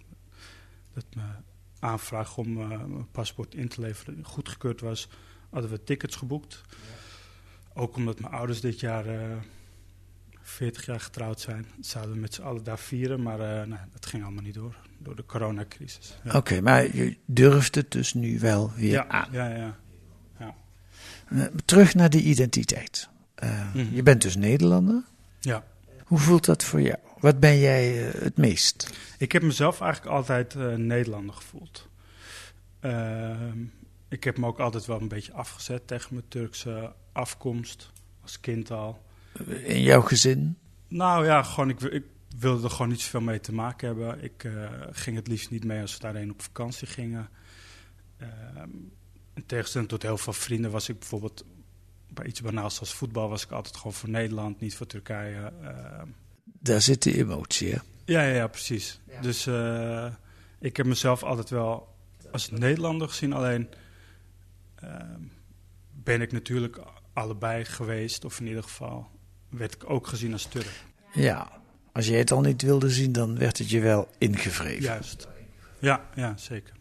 dat 0.94 1.06
mijn 1.16 1.44
aanvraag 1.80 2.38
om 2.38 2.54
mijn 2.54 3.12
paspoort 3.12 3.56
in 3.56 3.68
te 3.68 3.82
leveren 3.82 4.26
goedgekeurd 4.26 4.82
was, 4.82 5.10
hadden 5.50 5.72
we 5.72 5.84
tickets 5.84 6.16
geboekt. 6.16 6.62
Ook 7.74 7.96
omdat 7.96 8.20
mijn 8.20 8.34
ouders 8.34 8.62
dit 8.62 8.80
jaar 8.80 9.06
40 10.44 10.86
jaar 10.86 11.00
getrouwd 11.00 11.40
zijn. 11.42 11.66
Zouden 11.80 12.14
we 12.14 12.20
met 12.20 12.34
z'n 12.34 12.42
allen 12.42 12.64
daar 12.64 12.80
vieren, 12.80 13.22
maar 13.22 13.68
nee, 13.68 13.80
dat 13.92 14.06
ging 14.06 14.24
allemaal 14.24 14.44
niet 14.44 14.54
door. 14.54 14.76
Door 14.98 15.16
de 15.16 15.26
coronacrisis. 15.26 16.18
Ja. 16.24 16.38
Oké, 16.38 16.62
maar 16.62 16.96
je 16.96 17.18
durft 17.26 17.76
het 17.76 17.92
dus 17.92 18.14
nu 18.14 18.40
wel 18.40 18.72
weer 18.76 18.92
ja, 18.92 19.08
aan. 19.08 19.28
ja, 19.32 19.48
ja. 19.56 19.78
Eh, 21.30 21.44
terug 21.66 21.94
naar 21.94 22.10
die 22.10 22.22
identiteit. 22.24 23.10
Eh, 23.36 23.74
Mhm. 23.74 23.96
Je 23.96 24.04
bent 24.04 24.22
dus 24.22 24.36
Nederlander. 24.36 25.04
ja. 25.40 25.64
Hoe 26.04 26.18
voelt 26.20 26.46
dat 26.46 26.64
voor 26.64 26.82
jou? 26.82 26.98
Wat 27.20 27.40
ben 27.40 27.60
jij 27.60 27.88
het 28.18 28.38
meest? 28.38 28.90
Ik 29.18 29.32
heb 29.32 29.42
mezelf 29.42 29.82
eigenlijk 29.82 30.16
altijd 30.16 30.56
Nederlander 30.78 31.36
gevoeld. 31.36 31.88
Ehm, 32.80 33.58
ik 34.10 34.24
heb 34.24 34.38
me 34.38 34.48
ook 34.48 34.60
altijd 34.60 34.86
wel 34.86 35.02
een 35.02 35.08
beetje 35.08 35.34
afgezet 35.34 35.88
tegen 35.88 36.14
mijn 36.14 36.28
Turkse 36.28 36.94
afkomst, 37.12 37.92
als 38.22 38.40
kind 38.40 38.72
al. 38.72 39.02
In 39.64 39.82
jouw 39.82 40.02
gezin? 40.02 40.58
Nou 40.88 41.26
ja, 41.26 41.44
gewoon, 41.44 41.70
ik, 41.70 41.82
ik 41.82 42.04
wilde 42.38 42.64
er 42.64 42.70
gewoon 42.70 42.90
niet 42.90 43.02
zoveel 43.02 43.22
mee 43.22 43.40
te 43.40 43.54
maken 43.54 43.88
hebben. 43.88 44.24
Ik 44.24 44.44
eh, 44.44 44.70
ging 44.92 45.16
het 45.16 45.28
liefst 45.28 45.50
niet 45.50 45.64
mee 45.64 45.82
als 45.82 45.94
we 45.94 46.00
daarheen 46.00 46.32
op 46.32 46.42
vakantie 46.42 46.88
gingen. 46.88 47.30
Ehm, 48.18 48.70
in 49.34 49.46
tegenstelling 49.46 49.90
tot 49.90 50.02
heel 50.02 50.18
veel 50.18 50.34
vrienden 50.34 50.72
was 50.72 50.90
ik 50.90 51.00
bijvoorbeeld 51.00 51.46
bij 52.10 52.26
iets 52.26 52.42
banaals 52.42 52.80
als 52.80 52.94
voetbal... 52.94 53.30
was 53.30 53.44
ik 53.44 53.52
altijd 53.52 53.78
gewoon 53.78 53.94
voor 53.94 54.10
Nederland, 54.10 54.60
niet 54.60 54.76
voor 54.76 54.88
Turkije. 54.88 55.54
Ehm, 55.62 56.08
Daar 56.44 56.82
zit 56.82 57.04
de 57.04 57.18
emotie, 57.18 57.72
hè? 57.72 57.80
Ja, 58.06 58.22
ja, 58.22 58.36
ja 58.36 58.48
precies. 58.48 59.00
Dus 59.22 59.48
eh, 59.48 60.14
ik 60.60 60.78
heb 60.78 60.86
mezelf 60.86 61.24
altijd 61.24 61.50
wel 61.50 61.96
als 62.32 62.50
Nederlander 62.52 63.10
gezien. 63.10 63.34
Alleen 63.34 63.70
ehm, 64.76 65.22
ben 65.92 66.22
ik 66.22 66.32
natuurlijk 66.32 66.80
allebei 67.14 67.66
geweest. 67.66 68.26
Of 68.26 68.40
in 68.40 68.48
ieder 68.48 68.64
geval 68.64 69.10
werd 69.58 69.74
ik 69.74 69.90
ook 69.90 70.08
gezien 70.08 70.34
als 70.34 70.46
Turk. 70.46 70.84
Ja. 71.14 71.62
Als 71.92 72.08
jij 72.08 72.18
het 72.18 72.32
al 72.32 72.42
niet 72.42 72.62
wilde 72.62 72.90
zien, 72.90 73.12
dan 73.12 73.38
werd 73.38 73.58
het 73.58 73.70
je 73.70 73.80
wel 73.80 74.10
ingevreven. 74.18 74.82
Juist. 74.82 75.28
Ja, 75.80 76.10
ja, 76.16 76.38
zeker. 76.38 76.74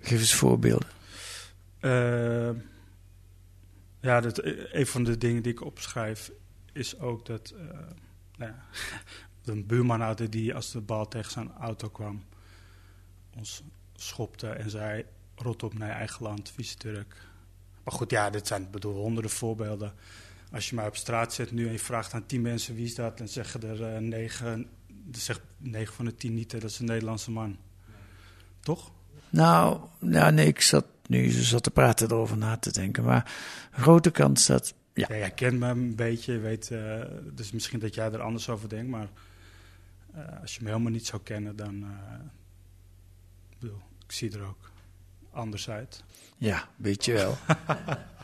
Geef 0.00 0.18
eens 0.18 0.34
voorbeelden. 0.34 0.88
Ehm, 1.80 2.56
ja, 4.00 4.20
dat, 4.20 4.40
een 4.72 4.86
van 4.86 5.04
de 5.04 5.18
dingen 5.18 5.42
die 5.42 5.52
ik 5.52 5.64
opschrijf 5.64 6.30
is 6.72 6.98
ook 6.98 7.26
dat... 7.26 7.54
eh, 7.56 7.78
nou 8.36 8.52
ja, 8.52 8.64
een 9.52 9.66
buurman 9.66 10.00
had 10.00 10.22
die 10.28 10.54
als 10.54 10.70
de 10.70 10.80
bal 10.80 11.08
tegen 11.08 11.30
zijn 11.32 11.52
auto 11.52 11.88
kwam... 11.88 12.24
ons 13.36 13.62
schopte 13.94 14.48
en 14.48 14.70
zei... 14.70 15.04
rot 15.34 15.62
op 15.62 15.78
naar 15.78 15.88
je 15.88 15.94
eigen 15.94 16.22
land, 16.22 16.50
vieze 16.50 16.76
Turk. 16.76 17.16
Maar 17.84 17.94
goed, 17.94 18.10
ja, 18.10 18.30
dit 18.30 18.46
zijn 18.46 18.70
bedoel, 18.70 18.94
honderden 18.94 19.30
voorbeelden. 19.30 19.94
Als 20.52 20.68
je 20.68 20.74
mij 20.74 20.86
op 20.86 20.96
straat 20.96 21.34
zet 21.34 21.52
nu 21.52 21.66
en 21.66 21.72
je 21.72 21.78
vraagt 21.78 22.14
aan 22.14 22.26
tien 22.26 22.42
mensen 22.42 22.74
wie 22.74 22.84
is 22.84 22.94
dat... 22.94 23.18
dan 23.18 23.28
zeggen 23.28 23.62
er 23.62 23.94
eh, 23.94 24.00
negen, 24.00 24.66
dan 24.86 25.20
zegt 25.20 25.40
negen 25.56 25.94
van 25.94 26.04
de 26.04 26.14
tien 26.14 26.34
niet 26.34 26.50
dat 26.50 26.62
is 26.62 26.78
een 26.78 26.86
Nederlandse 26.86 27.30
man. 27.30 27.56
Toch? 28.60 28.92
Nou, 29.30 29.80
nou, 29.98 30.32
nee, 30.32 30.46
ik 30.46 30.60
zat 30.60 30.84
nu 31.08 31.30
ze 31.30 31.42
zat 31.42 31.62
te 31.62 31.70
praten 31.70 32.10
erover 32.10 32.36
na 32.36 32.56
te 32.56 32.72
denken. 32.72 33.04
Maar 33.04 33.32
grote 33.70 34.10
kans 34.10 34.46
dat... 34.46 34.74
Ja, 34.94 35.06
Ja, 35.08 35.16
jij 35.16 35.30
kent 35.30 35.58
me 35.58 35.66
een 35.66 35.94
beetje, 35.94 36.32
je 36.32 36.38
weet, 36.38 36.70
eh, 36.70 37.00
dus 37.32 37.52
misschien 37.52 37.78
dat 37.78 37.94
jij 37.94 38.12
er 38.12 38.20
anders 38.20 38.48
over 38.48 38.68
denkt, 38.68 38.90
maar 38.90 39.08
eh, 40.14 40.40
als 40.40 40.54
je 40.54 40.62
me 40.62 40.68
helemaal 40.68 40.92
niet 40.92 41.06
zou 41.06 41.22
kennen, 41.22 41.56
dan, 41.56 41.82
eh, 41.82 42.14
ik 43.50 43.58
bedoel, 43.58 43.80
ik 44.04 44.12
zie 44.12 44.32
er 44.32 44.42
ook 44.42 44.70
anders 45.30 45.70
uit. 45.70 46.02
ja 46.36 46.68
weet 46.76 47.04
je 47.04 47.12
wel. 47.12 47.36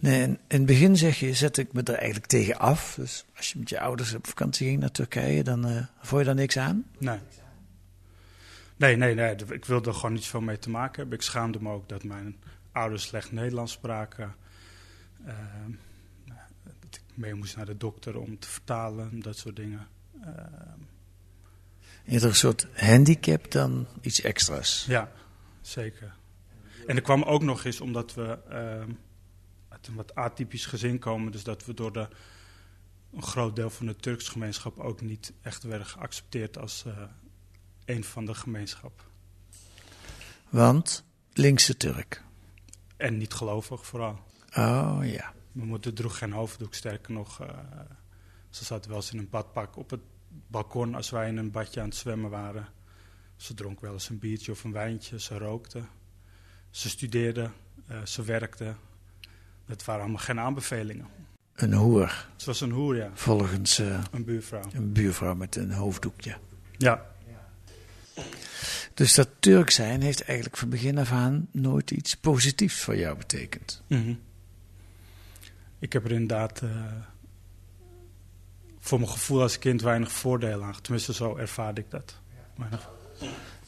nee, 0.00 0.22
in, 0.22 0.38
het 0.48 0.66
begin 0.66 0.96
zeg 0.96 1.18
je, 1.18 1.34
zet 1.34 1.56
ik 1.56 1.72
me 1.72 1.82
er 1.82 1.94
eigenlijk 1.94 2.26
tegen 2.26 2.58
af. 2.58 2.94
Dus 2.94 3.24
als 3.36 3.52
je 3.52 3.58
met 3.58 3.68
je 3.68 3.80
ouders 3.80 4.14
op 4.14 4.26
vakantie 4.26 4.68
ging 4.68 4.80
naar 4.80 4.90
Turkije, 4.90 5.42
dan 5.42 5.68
uh, 5.68 5.86
vond 6.00 6.20
je 6.20 6.26
daar 6.26 6.34
niks 6.34 6.58
aan? 6.58 6.84
Nee. 6.98 7.18
Nee, 8.76 8.96
nee, 8.96 9.14
nee, 9.14 9.34
ik 9.50 9.64
wilde 9.64 9.88
er 9.88 9.94
gewoon 9.94 10.12
niet 10.12 10.26
veel 10.26 10.40
mee 10.40 10.58
te 10.58 10.70
maken 10.70 11.00
hebben. 11.00 11.18
Ik 11.18 11.24
schaamde 11.24 11.58
me 11.60 11.70
ook 11.70 11.88
dat 11.88 12.04
mijn 12.04 12.36
ouders 12.72 13.02
slecht 13.02 13.32
Nederlands 13.32 13.72
spraken. 13.72 14.34
Uh, 15.26 15.34
dat 16.64 16.94
ik 16.94 17.02
mee 17.14 17.34
moest 17.34 17.56
naar 17.56 17.66
de 17.66 17.76
dokter 17.76 18.18
om 18.18 18.38
te 18.38 18.48
vertalen, 18.48 19.20
dat 19.20 19.36
soort 19.36 19.56
dingen. 19.56 19.86
Uh, 20.24 20.28
Eerder 22.04 22.28
een 22.28 22.34
soort 22.34 22.66
handicap 22.74 23.50
dan 23.50 23.86
iets 24.00 24.20
extra's. 24.20 24.84
Ja, 24.88 25.12
zeker. 25.60 26.14
En 26.86 26.96
er 26.96 27.02
kwam 27.02 27.22
ook 27.22 27.42
nog 27.42 27.64
eens 27.64 27.80
omdat 27.80 28.14
we 28.14 28.38
uh, 28.50 28.94
uit 29.82 29.90
een 29.90 30.04
wat 30.04 30.14
atypisch 30.14 30.66
gezin 30.66 30.98
komen. 30.98 31.32
Dus 31.32 31.44
dat 31.44 31.64
we 31.64 31.74
door 31.74 31.92
de, 31.92 32.08
een 33.12 33.22
groot 33.22 33.56
deel 33.56 33.70
van 33.70 33.86
de 33.86 33.96
Turkse 33.96 34.30
gemeenschap 34.30 34.78
ook 34.78 35.00
niet 35.00 35.32
echt 35.40 35.62
werden 35.62 35.86
geaccepteerd 35.86 36.58
als 36.58 36.84
uh, 36.86 37.02
een 37.84 38.04
van 38.04 38.24
de 38.24 38.34
gemeenschap. 38.34 39.04
Want 40.48 41.04
linkse 41.32 41.76
Turk. 41.76 42.22
En 42.96 43.16
niet 43.16 43.32
gelovig 43.32 43.86
vooral. 43.86 44.18
Oh 44.56 44.98
ja. 45.02 45.32
Mijn 45.52 45.68
moeder 45.68 45.92
droeg 45.92 46.18
geen 46.18 46.32
hoofddoek, 46.32 46.74
sterker 46.74 47.12
nog. 47.12 47.40
Uh, 47.40 47.48
ze 48.50 48.64
zat 48.64 48.86
wel 48.86 48.96
eens 48.96 49.12
in 49.12 49.18
een 49.18 49.30
badpak 49.30 49.76
op 49.76 49.90
het 49.90 50.00
balkon 50.46 50.94
als 50.94 51.10
wij 51.10 51.28
in 51.28 51.36
een 51.36 51.50
badje 51.50 51.80
aan 51.80 51.88
het 51.88 51.96
zwemmen 51.96 52.30
waren. 52.30 52.68
Ze 53.36 53.54
dronk 53.54 53.80
wel 53.80 53.92
eens 53.92 54.08
een 54.08 54.18
biertje 54.18 54.52
of 54.52 54.64
een 54.64 54.72
wijntje, 54.72 55.20
ze 55.20 55.38
rookte. 55.38 55.82
Ze 56.70 56.88
studeerde, 56.88 57.50
uh, 57.90 58.04
ze 58.04 58.22
werkte. 58.22 58.74
Dat 59.72 59.84
waren 59.84 60.02
allemaal 60.02 60.20
geen 60.20 60.40
aanbevelingen. 60.40 61.06
Een 61.54 61.72
hoer. 61.72 62.28
Ze 62.36 62.46
was 62.46 62.60
een 62.60 62.70
hoer, 62.70 62.96
ja. 62.96 63.10
Volgens 63.14 63.80
uh, 63.80 64.02
een 64.10 64.24
buurvrouw. 64.24 64.62
Een 64.72 64.92
buurvrouw 64.92 65.34
met 65.34 65.56
een 65.56 65.72
hoofddoekje. 65.72 66.36
Ja. 66.76 67.06
Dus 68.94 69.14
dat 69.14 69.28
Turk 69.38 69.70
zijn 69.70 70.02
heeft 70.02 70.24
eigenlijk 70.24 70.58
van 70.58 70.68
begin 70.68 70.98
af 70.98 71.12
aan 71.12 71.48
nooit 71.50 71.90
iets 71.90 72.16
positiefs 72.16 72.80
voor 72.80 72.96
jou 72.96 73.16
betekend. 73.16 73.82
Mm 73.86 74.02
-hmm. 74.02 74.20
Ik 75.78 75.92
heb 75.92 76.04
er 76.04 76.12
inderdaad 76.12 76.60
uh, 76.62 76.70
voor 78.78 78.98
mijn 78.98 79.10
gevoel 79.10 79.42
als 79.42 79.58
kind 79.58 79.82
weinig 79.82 80.12
voordelen 80.12 80.66
aan. 80.66 80.80
Tenminste, 80.80 81.14
zo 81.14 81.36
ervaarde 81.36 81.80
ik 81.80 81.90
dat. 81.90 82.16
Weinig. 82.56 82.90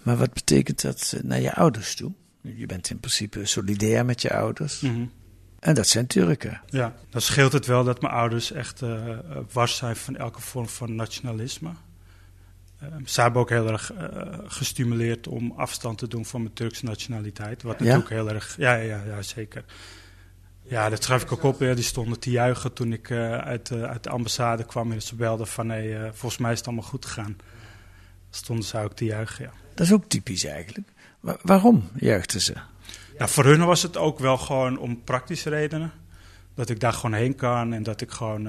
Maar 0.03 0.17
wat 0.17 0.33
betekent 0.33 0.83
dat 0.83 1.15
naar 1.23 1.41
je 1.41 1.55
ouders 1.55 1.95
toe? 1.95 2.13
Je 2.41 2.67
bent 2.67 2.91
in 2.91 3.01
principe 3.01 3.47
solidair 3.47 4.05
met 4.05 4.23
je 4.23 4.33
ouders. 4.33 4.81
Mm 4.81 4.95
-hmm. 4.95 5.11
En 5.65 5.75
dat 5.75 5.87
zijn 5.87 6.07
Turken. 6.07 6.61
Ja, 6.67 6.95
dan 7.11 7.21
scheelt 7.21 7.53
het 7.53 7.67
wel 7.67 7.85
dat 7.85 8.01
mijn 8.01 8.15
ouders 8.15 8.53
echt 8.53 8.83
uh, 8.83 9.03
wars 9.53 9.77
zijn 9.77 9.97
van 9.97 10.17
elke 10.17 10.41
vorm 10.41 10.69
van 10.69 10.95
nationalisme. 10.95 11.71
Uh, 12.83 12.89
zij 13.05 13.23
hebben 13.25 13.43
ook 13.43 13.51
heel 13.51 13.69
erg 13.69 13.93
uh, 13.93 14.01
gestimuleerd 14.45 15.29
om 15.29 15.53
afstand 15.57 15.99
te 15.99 16.09
doen 16.09 16.25
van 16.25 16.43
mijn 16.43 16.55
Turkse 16.55 16.85
nationaliteit. 16.85 17.63
Wat 17.63 17.79
natuurlijk 17.79 18.09
ja? 18.09 18.15
heel 18.15 18.29
erg. 18.29 18.55
Ja, 18.59 18.75
ja, 18.75 19.03
ja, 19.07 19.23
zeker. 19.23 19.65
Ja, 20.63 20.89
dat 20.89 21.05
schrijf 21.05 21.23
ik 21.23 21.33
ook 21.33 21.43
op. 21.43 21.61
Ja, 21.61 21.75
die 21.75 21.85
stonden 21.85 22.19
te 22.19 22.31
juichen 22.31 22.73
toen 22.73 22.93
ik 22.93 23.11
uh, 23.11 23.39
uit, 23.39 23.73
uit, 23.73 24.03
de 24.03 24.11
ambassade 24.11 24.65
kwam. 24.65 24.93
En 24.93 25.03
ze 25.03 25.15
belden 25.15 25.47
van 25.47 25.69
hey, 25.69 26.11
volgens 26.13 26.41
mij 26.41 26.53
is 26.53 26.59
het 26.59 26.67
allemaal 26.67 26.89
goed 26.89 27.07
gegaan. 27.07 27.37
Stonden 28.31 28.65
ze 28.65 28.79
ook 28.79 28.95
te 28.95 29.05
juichen, 29.05 29.45
ja. 29.45 29.53
Dat 29.75 29.87
is 29.87 29.93
ook 29.93 30.05
typisch 30.09 30.45
eigenlijk. 30.45 30.89
Wa 31.21 31.37
waarom 31.43 31.89
juichten 31.95 32.41
ze? 32.41 32.55
Nou, 33.19 33.31
voor 33.31 33.45
hun 33.45 33.65
was 33.65 33.83
het 33.83 33.97
ook 33.97 34.19
wel 34.19 34.39
gewoon 34.39 34.79
om 34.79 35.03
praktische 35.05 35.51
redenen. 35.51 35.93
Dat 36.55 36.71
ik 36.71 36.81
daar 36.81 36.93
gewoon 36.93 37.13
heen 37.13 37.35
kan 37.35 37.73
en 37.73 37.83
dat 37.83 38.01
ik 38.01 38.11
gewoon 38.11 38.49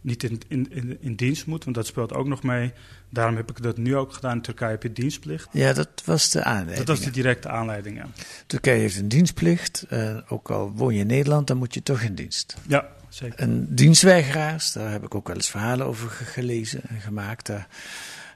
niet 0.00 0.22
in, 0.22 0.40
in, 0.48 0.66
in, 0.70 0.96
in, 1.00 1.14
dienst 1.14 1.46
moet, 1.46 1.64
want 1.64 1.76
dat 1.76 1.86
speelt 1.86 2.12
ook 2.12 2.26
nog 2.26 2.42
mee. 2.42 2.72
Daarom 3.10 3.36
heb 3.36 3.50
ik 3.50 3.62
dat 3.62 3.76
nu 3.76 3.96
ook 3.96 4.12
gedaan. 4.12 4.36
In 4.36 4.42
Turkije 4.42 4.70
heb 4.70 4.82
je 4.82 4.92
dienstplicht. 4.92 5.48
Ja, 5.52 5.72
dat 5.72 6.02
was 6.04 6.30
de 6.30 6.44
aanleiding. 6.44 6.86
Dat 6.86 6.96
was 6.96 7.04
de 7.04 7.10
directe 7.10 7.48
aanleiding, 7.48 7.96
ja. 7.96 8.06
Turkije 8.46 8.80
heeft 8.80 8.96
een 8.96 9.08
dienstplicht. 9.08 9.86
Uh, 9.90 10.16
ook 10.28 10.50
al 10.50 10.72
woon 10.72 10.94
je 10.94 11.00
in 11.00 11.06
Nederland, 11.06 11.46
dan 11.46 11.56
moet 11.56 11.74
je 11.74 11.82
toch 11.82 12.00
in 12.00 12.14
dienst. 12.14 12.56
Ja, 12.66 12.88
zeker. 13.08 13.38
En 13.38 13.74
dienstweigeraars, 13.74 14.72
daar 14.72 14.90
heb 14.90 15.04
ik 15.04 15.14
ook 15.14 15.26
wel 15.26 15.36
eens 15.36 15.50
verhalen 15.50 15.86
over 15.86 16.10
gelezen 16.10 16.80
en 16.88 17.00
gemaakt. 17.00 17.46
Daar, 17.46 17.68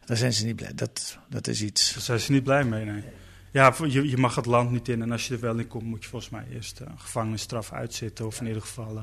daar 0.04 0.16
zijn 0.16 0.32
ze 0.32 0.44
niet 0.44 0.56
blij. 0.56 0.74
Dat, 0.74 1.18
dat 1.28 1.46
is 1.46 1.62
iets... 1.62 1.92
Daar 1.92 2.02
zijn 2.02 2.20
ze 2.20 2.32
niet 2.32 2.44
blij 2.44 2.64
mee, 2.64 2.84
nee. 2.84 3.02
Ja, 3.54 3.74
je, 3.86 4.08
je 4.08 4.16
mag 4.16 4.34
het 4.34 4.46
land 4.46 4.70
niet 4.70 4.88
in. 4.88 5.02
En 5.02 5.12
als 5.12 5.28
je 5.28 5.34
er 5.34 5.40
wel 5.40 5.58
in 5.58 5.68
komt, 5.68 5.84
moet 5.84 6.02
je 6.02 6.08
volgens 6.08 6.30
mij 6.30 6.44
eerst 6.52 6.80
uh, 6.80 6.88
gevangenisstraf 6.96 7.72
uitzitten. 7.72 8.26
Of 8.26 8.40
in 8.40 8.46
ieder 8.46 8.62
geval... 8.62 8.90
Uh, 8.90 9.02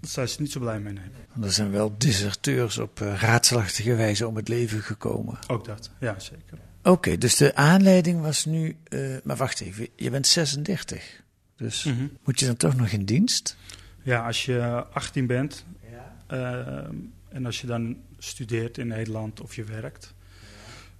daar 0.00 0.10
zijn 0.10 0.28
ze 0.28 0.40
niet 0.40 0.52
zo 0.52 0.60
blij 0.60 0.80
mee, 0.80 0.92
nee. 0.92 1.04
Er 1.42 1.52
zijn 1.52 1.70
wel 1.70 1.94
deserteurs 1.98 2.78
op 2.78 3.00
uh, 3.00 3.20
raadselachtige 3.20 3.94
wijze 3.94 4.26
om 4.26 4.36
het 4.36 4.48
leven 4.48 4.82
gekomen. 4.82 5.38
Ook 5.46 5.64
dat, 5.64 5.90
ja, 6.00 6.18
zeker. 6.18 6.58
Oké, 6.78 6.90
okay, 6.90 7.18
dus 7.18 7.36
de 7.36 7.54
aanleiding 7.54 8.20
was 8.20 8.44
nu... 8.44 8.76
maar 9.24 9.36
wacht 9.36 9.60
even, 9.60 9.88
je 9.96 10.10
bent 10.10 10.26
36. 10.26 11.22
Dus 11.56 11.84
mm 11.84 11.96
-hmm. 11.96 12.10
moet 12.24 12.40
je 12.40 12.46
dan 12.46 12.56
toch 12.56 12.76
nog 12.76 12.88
in 12.88 13.04
dienst? 13.04 13.56
Ja, 14.02 14.26
als 14.26 14.44
je 14.44 14.84
18 14.92 15.26
bent... 15.26 15.64
Ja. 15.90 16.90
en 17.28 17.46
als 17.46 17.60
je 17.60 17.66
dan 17.66 17.96
studeert 18.18 18.78
in 18.78 18.86
Nederland 18.86 19.40
of 19.40 19.56
je 19.56 19.64
werkt... 19.64 20.14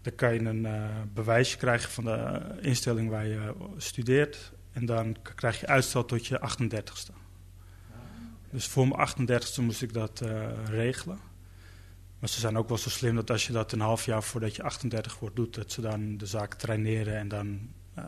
Dan 0.03 0.15
kan 0.15 0.35
je 0.35 0.41
een 0.41 0.65
uh, 0.65 0.85
bewijsje 1.15 1.57
krijgen 1.57 1.91
van 1.91 2.05
de 2.05 2.41
instelling 2.61 3.11
waar 3.11 3.27
je 3.27 3.55
studeert. 3.77 4.53
En 4.73 4.87
dan 4.87 5.17
krijg 5.35 5.61
je 5.61 5.67
uitstel 5.67 6.05
tot 6.05 6.27
je 6.27 6.41
38ste. 6.59 7.15
Dus 8.51 8.67
voor 8.67 8.89
mijn 8.89 9.09
38ste 9.09 9.63
moest 9.63 9.83
ik 9.83 9.93
dat 9.93 10.21
uh, 10.25 10.47
regelen. 10.65 11.19
Maar 12.19 12.29
ze 12.29 12.41
zijn 12.41 12.57
ook 12.57 12.69
wel 12.69 12.79
zo 12.79 12.91
slim 12.91 13.15
dat 13.15 13.31
als 13.31 13.47
je 13.47 13.53
dat 13.53 13.73
een 13.73 13.81
half 13.81 14.05
jaar 14.05 14.23
voordat 14.23 14.57
je 14.57 14.63
38 14.63 15.19
wordt 15.19 15.37
doet, 15.37 15.55
dat 15.55 15.73
ze 15.73 15.81
dan 15.81 16.17
de 16.17 16.27
zaak 16.27 16.55
traineren 16.55 17.17
en 17.17 17.29
dan 17.29 17.61
uh, 17.99 18.05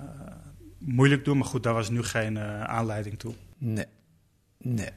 moeilijk 0.78 1.25
doen. 1.25 1.38
Maar 1.38 1.46
goed, 1.46 1.62
daar 1.62 1.75
was 1.75 1.90
nu 1.90 2.02
geen 2.02 2.38
aanleiding 2.38 3.18
toe. 3.18 3.34
Nee, 3.58 3.87
nee. 4.58 4.90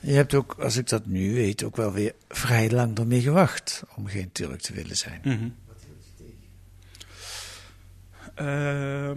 Je 0.00 0.12
hebt 0.12 0.34
ook, 0.34 0.54
als 0.58 0.76
ik 0.76 0.88
dat 0.88 1.06
nu 1.06 1.34
weet, 1.34 1.62
ook 1.62 1.76
wel 1.76 1.92
weer 1.92 2.14
vrij 2.28 2.70
lang 2.70 2.98
ermee 2.98 3.20
gewacht 3.20 3.82
om 3.96 4.06
geen 4.06 4.32
Turk 4.32 4.60
te 4.60 4.72
willen 4.72 4.96
zijn. 4.96 5.20
Mm 5.24 5.38
-hmm. 5.38 5.54
Uh, 8.40 9.10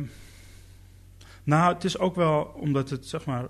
nou, 1.43 1.73
het 1.73 1.83
is 1.83 1.97
ook 1.97 2.15
wel 2.15 2.41
omdat 2.43 2.89
het, 2.89 3.05
zeg 3.05 3.25
maar, 3.25 3.47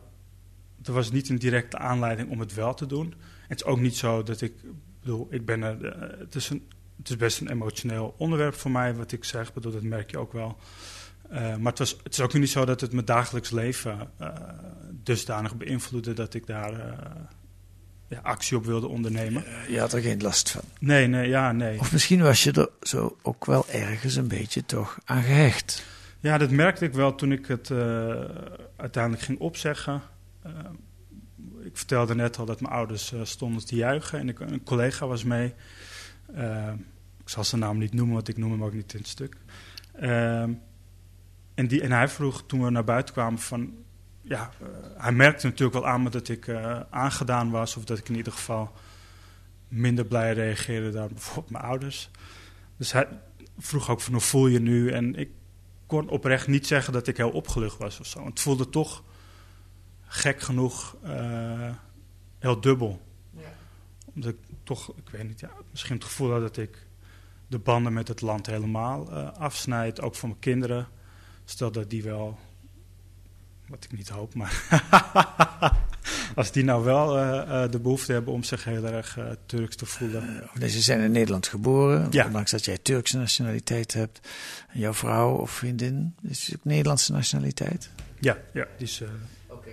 er 0.83 0.93
was 0.93 1.11
niet 1.11 1.29
een 1.29 1.39
directe 1.39 1.77
aanleiding 1.77 2.29
om 2.29 2.39
het 2.39 2.53
wel 2.53 2.73
te 2.73 2.85
doen. 2.85 3.13
Het 3.47 3.59
is 3.59 3.65
ook 3.65 3.79
niet 3.79 3.95
zo 3.95 4.23
dat 4.23 4.41
ik, 4.41 4.53
bedoel, 4.99 5.27
ik 5.29 5.45
ben 5.45 5.63
er, 5.63 5.85
uh, 5.85 6.19
het, 6.19 6.35
is 6.35 6.49
een, 6.49 6.67
het 6.97 7.09
is 7.09 7.15
best 7.15 7.41
een 7.41 7.49
emotioneel 7.49 8.15
onderwerp 8.17 8.53
voor 8.53 8.71
mij, 8.71 8.95
wat 8.95 9.11
ik 9.11 9.23
zeg, 9.23 9.53
bedoel, 9.53 9.71
dat 9.71 9.81
merk 9.81 10.11
je 10.11 10.17
ook 10.17 10.33
wel. 10.33 10.57
Uh, 11.31 11.55
maar 11.55 11.71
het, 11.71 11.79
was, 11.79 11.97
het 12.03 12.13
is 12.13 12.19
ook 12.19 12.33
niet 12.33 12.49
zo 12.49 12.65
dat 12.65 12.81
het 12.81 12.93
mijn 12.93 13.05
dagelijks 13.05 13.49
leven 13.49 14.11
uh, 14.21 14.27
dusdanig 14.91 15.55
beïnvloedde 15.55 16.13
dat 16.13 16.33
ik 16.33 16.47
daar 16.47 16.95
ja, 18.07 18.19
actie 18.23 18.57
op 18.57 18.65
wilde 18.65 18.87
ondernemen. 18.87 19.43
Je 19.67 19.79
had 19.79 19.93
er 19.93 20.01
geen 20.01 20.21
last 20.21 20.51
van? 20.51 20.61
Nee, 20.79 21.07
nee, 21.07 21.29
ja, 21.29 21.51
nee. 21.51 21.79
Of 21.79 21.91
misschien 21.91 22.21
was 22.21 22.43
je 22.43 22.51
er 22.51 22.69
zo 22.81 23.17
ook 23.21 23.45
wel 23.45 23.69
ergens 23.69 24.15
een 24.15 24.27
beetje 24.27 24.65
toch 24.65 24.97
aan 25.05 25.23
gehecht? 25.23 25.85
Ja, 26.19 26.37
dat 26.37 26.49
merkte 26.49 26.85
ik 26.85 26.93
wel 26.93 27.15
toen 27.15 27.31
ik 27.31 27.45
het 27.45 27.69
uh, 27.69 27.77
uiteindelijk 28.75 29.23
ging 29.23 29.39
opzeggen. 29.39 30.01
Uh, 30.45 30.51
ik 31.63 31.77
vertelde 31.77 32.15
net 32.15 32.37
al 32.37 32.45
dat 32.45 32.61
mijn 32.61 32.73
ouders 32.73 33.13
uh, 33.13 33.19
stonden 33.23 33.65
te 33.65 33.75
juichen 33.75 34.19
en 34.19 34.29
ik, 34.29 34.39
een 34.39 34.63
collega 34.63 35.07
was 35.07 35.23
mee. 35.23 35.53
ik 37.19 37.29
zal 37.29 37.43
zijn 37.43 37.61
naam 37.61 37.77
niet 37.77 37.93
noemen, 37.93 38.13
want 38.13 38.27
ik 38.27 38.37
noem 38.37 38.51
hem 38.51 38.63
ook 38.63 38.73
niet 38.73 38.93
in 38.93 38.99
het 38.99 39.07
stuk. 39.07 39.35
en, 41.55 41.67
die, 41.67 41.81
en 41.81 41.91
hij 41.91 42.07
vroeg 42.07 42.43
toen 42.45 42.63
we 42.63 42.69
naar 42.69 42.83
buiten 42.83 43.13
kwamen 43.13 43.39
van 43.39 43.73
ja, 44.27 44.51
uh, 44.61 44.67
hij 44.97 45.11
merkte 45.11 45.45
natuurlijk 45.45 45.77
wel 45.77 45.87
aan 45.87 46.03
me 46.03 46.09
dat 46.09 46.27
ik 46.27 46.47
uh, 46.47 46.79
aangedaan 46.89 47.49
was. 47.49 47.75
Of 47.75 47.83
dat 47.83 47.97
ik 47.97 48.09
in 48.09 48.15
ieder 48.15 48.33
geval 48.33 48.73
minder 49.67 50.05
blij 50.05 50.33
reageerde 50.33 50.91
dan 50.91 51.07
bijvoorbeeld 51.07 51.49
mijn 51.49 51.63
ouders. 51.63 52.09
Dus 52.77 52.91
hij 52.91 53.07
vroeg 53.57 53.89
ook 53.89 54.01
van 54.01 54.13
hoe 54.13 54.21
voel 54.21 54.47
je 54.47 54.59
nu? 54.59 54.91
En 54.91 55.15
ik 55.15 55.29
kon 55.85 56.09
oprecht 56.09 56.47
niet 56.47 56.67
zeggen 56.67 56.93
dat 56.93 57.07
ik 57.07 57.17
heel 57.17 57.31
opgelucht 57.31 57.77
was 57.77 57.99
of 57.99 58.05
zo. 58.05 58.25
Het 58.25 58.39
voelde 58.39 58.69
toch 58.69 59.03
gek 60.05 60.41
genoeg 60.41 60.95
uh, 61.05 61.73
heel 62.39 62.61
dubbel. 62.61 63.01
Ja. 63.31 63.53
Omdat 64.05 64.31
ik 64.31 64.37
toch, 64.63 64.93
ik 64.95 65.09
weet 65.09 65.27
niet, 65.27 65.39
ja, 65.39 65.49
misschien 65.71 65.95
het 65.95 66.03
gevoel 66.03 66.31
had 66.31 66.41
dat 66.41 66.57
ik 66.57 66.87
de 67.47 67.59
banden 67.59 67.93
met 67.93 68.07
het 68.07 68.21
land 68.21 68.45
helemaal 68.45 69.11
afsnijd. 69.31 70.01
Ook 70.01 70.15
voor 70.15 70.29
mijn 70.29 70.41
kinderen. 70.41 70.87
Stel 71.45 71.71
dat 71.71 71.89
die 71.89 72.03
wel 72.03 72.39
wat 73.67 73.83
ik 73.83 73.91
niet 73.91 74.09
hoop, 74.09 74.33
maar 74.33 74.63
als 76.35 76.51
die 76.51 76.63
nou 76.63 76.83
wel 76.83 77.17
uh, 77.17 77.43
uh, 77.47 77.71
de 77.71 77.79
behoefte 77.79 78.11
hebben 78.11 78.33
om 78.33 78.43
zich 78.43 78.63
heel 78.63 78.85
erg 78.85 79.17
uh, 79.17 79.25
Turks 79.45 79.75
te 79.75 79.85
voelen. 79.85 80.49
Nee, 80.53 80.69
ze 80.69 80.81
zijn 80.81 80.99
in 80.99 81.11
Nederland 81.11 81.47
geboren, 81.47 82.07
ja. 82.11 82.25
ondanks 82.25 82.51
dat 82.51 82.65
jij 82.65 82.77
Turkse 82.77 83.17
nationaliteit 83.17 83.93
hebt. 83.93 84.27
En 84.67 84.79
jouw 84.79 84.93
vrouw 84.93 85.35
of 85.35 85.51
vriendin 85.51 86.15
is 86.21 86.51
ook 86.55 86.63
Nederlandse 86.63 87.11
nationaliteit? 87.11 87.89
Ja, 88.19 88.37
ja 88.53 88.67
die 88.77 88.87
is... 88.87 89.03
Oké. 89.47 89.69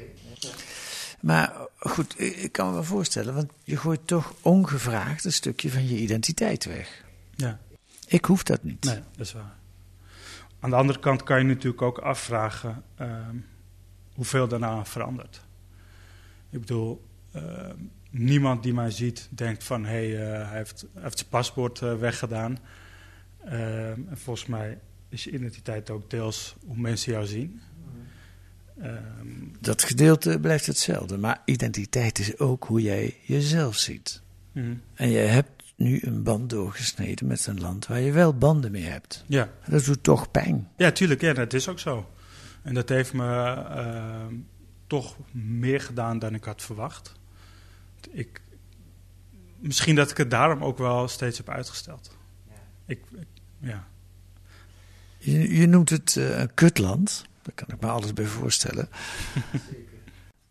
Maar 1.21 1.53
goed, 1.79 2.21
ik 2.21 2.53
kan 2.53 2.67
me 2.67 2.73
wel 2.73 2.85
voorstellen, 2.85 3.35
want 3.35 3.51
je 3.65 3.77
gooit 3.77 4.07
toch 4.07 4.35
ongevraagd 4.41 5.25
een 5.25 5.33
stukje 5.33 5.71
van 5.71 5.89
je 5.89 5.97
identiteit 5.97 6.65
weg. 6.65 7.05
Ja. 7.37 7.59
Ik 8.07 8.25
hoef 8.25 8.43
dat 8.43 8.63
niet. 8.63 8.85
Nee, 8.85 9.01
dat 9.17 9.27
is 9.27 9.33
waar. 9.33 9.55
Aan 10.61 10.71
de 10.71 10.77
andere 10.77 10.99
kant 10.99 11.23
kan 11.23 11.39
je 11.39 11.45
natuurlijk 11.45 11.83
ook 11.83 11.99
afvragen... 11.99 12.83
Ehm, 12.97 13.37
hoeveel 14.15 14.49
daarna 14.49 14.85
verandert. 14.85 15.41
Ik 16.51 16.61
bedoel, 16.61 17.05
uh, 17.37 17.43
niemand 18.11 18.63
die 18.63 18.75
mij 18.75 18.91
ziet 18.91 19.29
denkt 19.31 19.65
van... 19.65 19.85
hé, 19.85 20.11
hey, 20.11 20.41
uh, 20.41 20.49
hij, 20.49 20.57
heeft, 20.57 20.87
zijn 20.95 21.29
paspoort 21.29 21.81
uh, 21.81 21.99
weggedaan. 21.99 22.59
en 23.45 24.09
volgens 24.13 24.47
mij 24.47 24.79
is 25.09 25.25
je 25.25 25.31
identiteit 25.31 25.91
ook 25.91 26.11
deels 26.11 26.57
hoe 26.67 26.77
mensen 26.77 27.13
jou 27.13 27.27
zien. 27.27 27.61
Um, 28.83 29.53
dat 29.61 29.83
gedeelte 29.83 30.39
blijft 30.41 30.67
hetzelfde, 30.67 31.19
maar 31.19 31.43
identiteit 31.45 32.19
is 32.19 32.39
ook 32.39 32.65
hoe 32.65 32.83
jij 32.83 33.17
jezelf 33.23 33.77
ziet. 33.77 34.23
Mm. 34.53 34.81
En 34.95 35.09
je 35.09 35.19
hebt 35.19 35.63
nu 35.77 35.99
een 36.03 36.23
band 36.23 36.51
doorgesneden 36.51 37.27
met 37.27 37.47
een 37.47 37.61
land 37.61 37.87
waar 37.87 38.01
je 38.01 38.13
wel 38.13 38.35
banden 38.35 38.71
mee 38.71 38.83
hebt. 38.83 39.25
Ja. 39.27 39.51
Dat 39.69 39.85
doet 39.85 40.03
toch 40.03 40.31
pijn. 40.31 40.69
Ja, 40.77 40.91
tuurlijk, 40.91 41.21
ja, 41.21 41.33
dat 41.33 41.53
is 41.53 41.69
ook 41.69 41.79
zo. 41.79 42.11
En 42.63 42.75
dat 42.75 42.89
heeft 42.89 43.13
me 43.13 43.25
uh, 43.25 44.39
toch 44.87 45.17
meer 45.33 45.81
gedaan 45.81 46.19
dan 46.19 46.35
ik 46.35 46.45
had 46.45 46.63
verwacht. 46.63 47.13
Ik, 48.11 48.41
misschien 49.59 49.95
dat 49.95 50.11
ik 50.11 50.17
het 50.17 50.31
daarom 50.31 50.65
ook 50.65 50.79
wel 50.79 51.09
steeds 51.09 51.37
heb 51.37 51.49
uitgesteld. 51.49 52.17
Ja. 52.49 52.53
Ik, 52.87 53.05
ik, 53.13 53.27
ja. 53.59 53.87
Je, 55.19 55.59
je, 55.59 55.67
noemt 55.67 55.91
het 55.91 56.15
uh, 56.19 56.39
een 56.39 56.55
kutland. 56.55 57.25
Daar 57.43 57.55
kan 57.55 57.69
ik 57.75 57.81
me 57.81 57.89
alles 57.89 58.13
bij 58.13 58.27
voorstellen. 58.27 58.89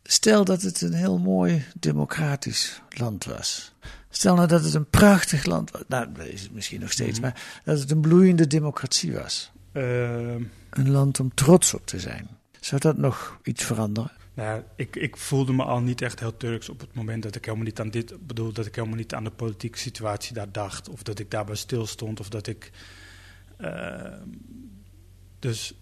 Stel 0.04 0.46
dat 0.46 0.62
het 0.62 0.82
een 0.82 0.94
heel 0.94 1.20
mooi 1.20 1.66
democratisch 1.80 2.82
land 2.90 3.26
was. 3.26 3.74
Stel 4.10 4.36
nou 4.36 4.48
dat 4.48 4.64
het 4.64 4.74
een 4.74 4.90
prachtig 4.90 5.46
land 5.46 5.72
was. 5.72 5.82
Nou, 5.88 6.12
dat 6.14 6.26
is 6.26 6.42
het 6.42 6.52
misschien 6.52 6.80
nog 6.80 6.92
steeds. 6.92 7.20
Mm 7.20 7.26
-hmm. 7.26 7.34
Maar 7.34 7.62
dat 7.64 7.80
het 7.80 7.92
een 7.92 8.02
bloeiende 8.02 8.48
democratie 8.48 9.14
was. 9.14 9.52
Uh, 9.74 10.36
een 10.70 10.92
land 10.92 11.20
om 11.20 11.34
trots 11.34 11.74
op 11.74 11.86
te 11.86 12.00
zijn. 12.00 12.28
Zou 12.60 12.82
dat 12.82 12.98
nog 12.98 13.40
iets 13.44 13.64
veranderen? 13.64 14.12
Nou, 14.34 14.62
ik, 14.76 14.96
ik 14.96 15.18
voelde 15.18 15.54
me 15.54 15.64
al 15.64 15.80
niet 15.80 16.02
echt 16.02 16.20
heel 16.20 16.38
Turks 16.38 16.70
op 16.70 16.80
het 16.80 16.94
moment 16.94 17.24
dat 17.24 17.36
ik 17.36 17.46
helemaal 17.46 17.66
niet 17.66 17.80
aan 17.80 17.90
dit 17.90 18.28
bedoel, 18.28 18.52
dat 18.52 18.66
ik 18.66 18.76
helemaal 18.76 18.98
niet 18.98 19.14
aan 19.14 19.24
de 19.24 19.32
politieke 19.32 19.78
situatie 19.78 20.34
daar 20.34 20.52
dacht, 20.52 20.90
of 20.90 21.04
dat 21.04 21.20
ik 21.20 21.32
daarbij 21.32 21.56
stil 21.56 21.86
stond, 21.86 22.20
of 22.20 22.30
dat 22.30 22.48
ik. 22.48 22.72
Uh, 23.62 24.14
dus 25.40 25.74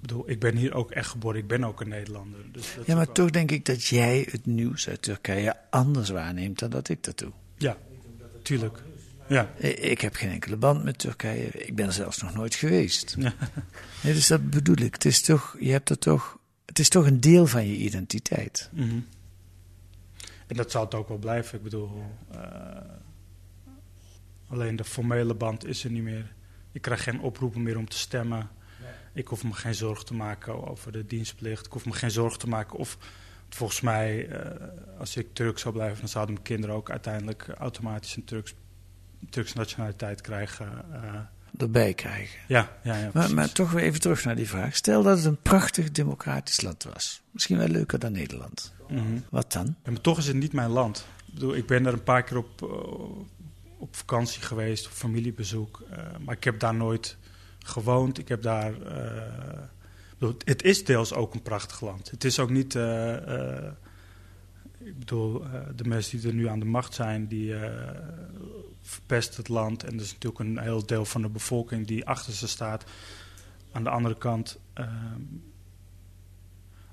bedoel, 0.00 0.30
ik 0.30 0.40
ben 0.40 0.56
hier 0.56 0.74
ook 0.74 0.90
echt 0.90 1.10
geboren, 1.10 1.40
ik 1.40 1.46
ben 1.46 1.64
ook 1.64 1.80
een 1.80 1.88
Nederlander. 1.88 2.40
Dus 2.52 2.76
ja, 2.86 2.94
maar 2.94 3.12
toch 3.12 3.30
denk 3.30 3.50
ik 3.50 3.64
dat 3.64 3.84
jij 3.84 4.28
het 4.30 4.46
nieuws 4.46 4.88
uit 4.88 5.02
Turkije 5.02 5.56
anders 5.70 6.08
waarneemt 6.08 6.58
dan 6.58 6.70
dat 6.70 6.88
ik 6.88 7.04
dat 7.04 7.18
doe. 7.18 7.32
Ja, 7.56 7.76
tuurlijk. 8.42 8.82
Ja. 9.28 9.50
Ik 9.58 10.00
heb 10.00 10.14
geen 10.14 10.30
enkele 10.30 10.56
band 10.56 10.84
met 10.84 10.98
Turkije. 10.98 11.46
Ik 11.46 11.74
ben 11.74 11.92
zelfs 11.92 12.22
nog 12.22 12.34
nooit 12.34 12.54
geweest. 12.54 13.14
Ja. 13.18 13.32
Nee, 14.02 14.14
dus 14.14 14.26
dat 14.26 14.50
bedoel 14.50 14.76
ik. 14.76 14.94
Het 14.94 15.04
is 15.04 15.20
toch, 15.20 15.56
je 15.60 15.70
hebt 15.70 15.90
er 15.90 15.98
toch, 15.98 16.38
het 16.66 16.78
is 16.78 16.88
toch 16.88 17.06
een 17.06 17.20
deel 17.20 17.46
van 17.46 17.66
je 17.66 17.76
identiteit. 17.76 18.70
Mm 18.72 18.88
-hmm. 18.88 19.06
En 20.46 20.56
dat 20.56 20.70
zal 20.70 20.84
het 20.84 20.94
ook 20.94 21.08
wel 21.08 21.18
blijven. 21.18 21.58
Ik 21.58 21.64
bedoel, 21.64 22.02
uh, 22.34 22.40
alleen 24.48 24.76
de 24.76 24.84
formele 24.84 25.34
band 25.34 25.64
is 25.64 25.84
er 25.84 25.90
niet 25.90 26.02
meer. 26.02 26.32
Ik 26.72 26.82
krijg 26.82 27.02
geen 27.02 27.20
oproepen 27.20 27.62
meer 27.62 27.76
om 27.76 27.88
te 27.88 27.98
stemmen. 27.98 28.50
Nee. 28.80 28.90
Ik 29.12 29.26
hoef 29.26 29.44
me 29.44 29.52
geen 29.52 29.74
zorgen 29.74 30.04
te 30.04 30.14
maken 30.14 30.68
over 30.68 30.92
de 30.92 31.06
dienstplicht. 31.06 31.66
Ik 31.66 31.72
hoef 31.72 31.84
me 31.84 31.92
geen 31.92 32.10
zorgen 32.10 32.38
te 32.38 32.48
maken 32.48 32.78
of 32.78 32.98
Volgens 33.48 33.80
mij, 33.80 34.28
uh, 34.28 34.38
als 34.98 35.16
ik 35.16 35.26
Turk 35.32 35.58
zou 35.58 35.74
blijven, 35.74 35.98
dan 35.98 36.08
zouden 36.08 36.34
mijn 36.34 36.46
kinderen 36.46 36.76
ook 36.76 36.90
uiteindelijk 36.90 37.48
automatisch 37.58 38.16
een 38.16 38.24
Turks, 38.24 38.54
Turks 39.30 39.52
nationaliteit 39.52 40.20
krijgen. 40.20 40.84
Uh, 40.92 41.14
Erbij 41.56 41.94
krijgen. 41.94 42.38
Ja, 42.48 42.78
ja, 42.82 42.96
ja 42.96 43.10
maar, 43.12 43.34
maar, 43.34 43.52
toch 43.52 43.70
weer 43.70 43.82
even 43.82 44.00
terug 44.00 44.24
naar 44.24 44.36
die 44.36 44.48
vraag. 44.48 44.76
Stel 44.76 45.02
dat 45.02 45.16
het 45.16 45.26
een 45.26 45.42
prachtig 45.42 45.90
democratisch 45.90 46.60
land 46.60 46.84
was. 46.92 47.22
Misschien 47.30 47.58
wel 47.58 47.68
leuker 47.68 47.98
dan 47.98 48.12
Nederland. 48.12 48.72
Mm 48.88 48.96
-hmm. 48.96 49.24
Wat 49.30 49.52
dan? 49.52 49.76
Ja, 49.84 49.90
maar 49.90 50.00
toch 50.00 50.18
is 50.18 50.26
het 50.26 50.36
niet 50.36 50.52
mijn 50.52 50.70
land. 50.70 51.06
Ik, 51.26 51.34
bedoel, 51.34 51.54
ik 51.54 51.66
ben 51.66 51.86
er 51.86 51.92
een 51.92 52.02
paar 52.02 52.22
keer 52.22 52.36
op, 52.36 52.62
uh, 52.62 52.68
op 53.78 53.96
vakantie 53.96 54.42
geweest, 54.42 54.86
op 54.86 54.92
familiebezoek. 54.92 55.82
maar 56.24 56.34
ik 56.34 56.44
heb 56.44 56.60
daar 56.60 56.74
nooit 56.74 57.16
gewoond. 57.58 58.18
Ik 58.18 58.28
heb 58.28 58.42
daar 58.42 58.72
het 60.44 60.62
is 60.62 60.84
deels 60.84 61.12
ook 61.14 61.34
een 61.34 61.42
prachtig 61.42 61.80
land. 61.80 62.10
Het 62.10 62.24
is 62.24 62.38
ook 62.38 62.50
niet. 62.50 62.74
Uh, 62.74 63.12
uh, 63.28 63.70
ik 64.88 64.98
bedoel, 64.98 65.44
uh, 65.44 65.60
de 65.74 65.84
mensen 65.84 66.18
die 66.18 66.28
er 66.28 66.34
nu 66.34 66.48
aan 66.48 66.58
de 66.58 66.64
macht 66.64 66.94
zijn, 66.94 67.26
die 67.26 67.54
verpesten 68.82 69.36
het 69.36 69.48
land. 69.48 69.84
En 69.84 69.94
er 69.94 70.00
is 70.00 70.12
natuurlijk 70.12 70.40
een 70.40 70.58
heel 70.58 70.86
deel 70.86 71.04
van 71.04 71.22
de 71.22 71.28
bevolking 71.28 71.86
die 71.86 72.06
achter 72.06 72.32
ze 72.32 72.48
staat. 72.48 72.84
Aan 73.72 73.84
de 73.84 73.90
andere 73.90 74.18
kant, 74.18 74.58
ehm, 74.72 75.22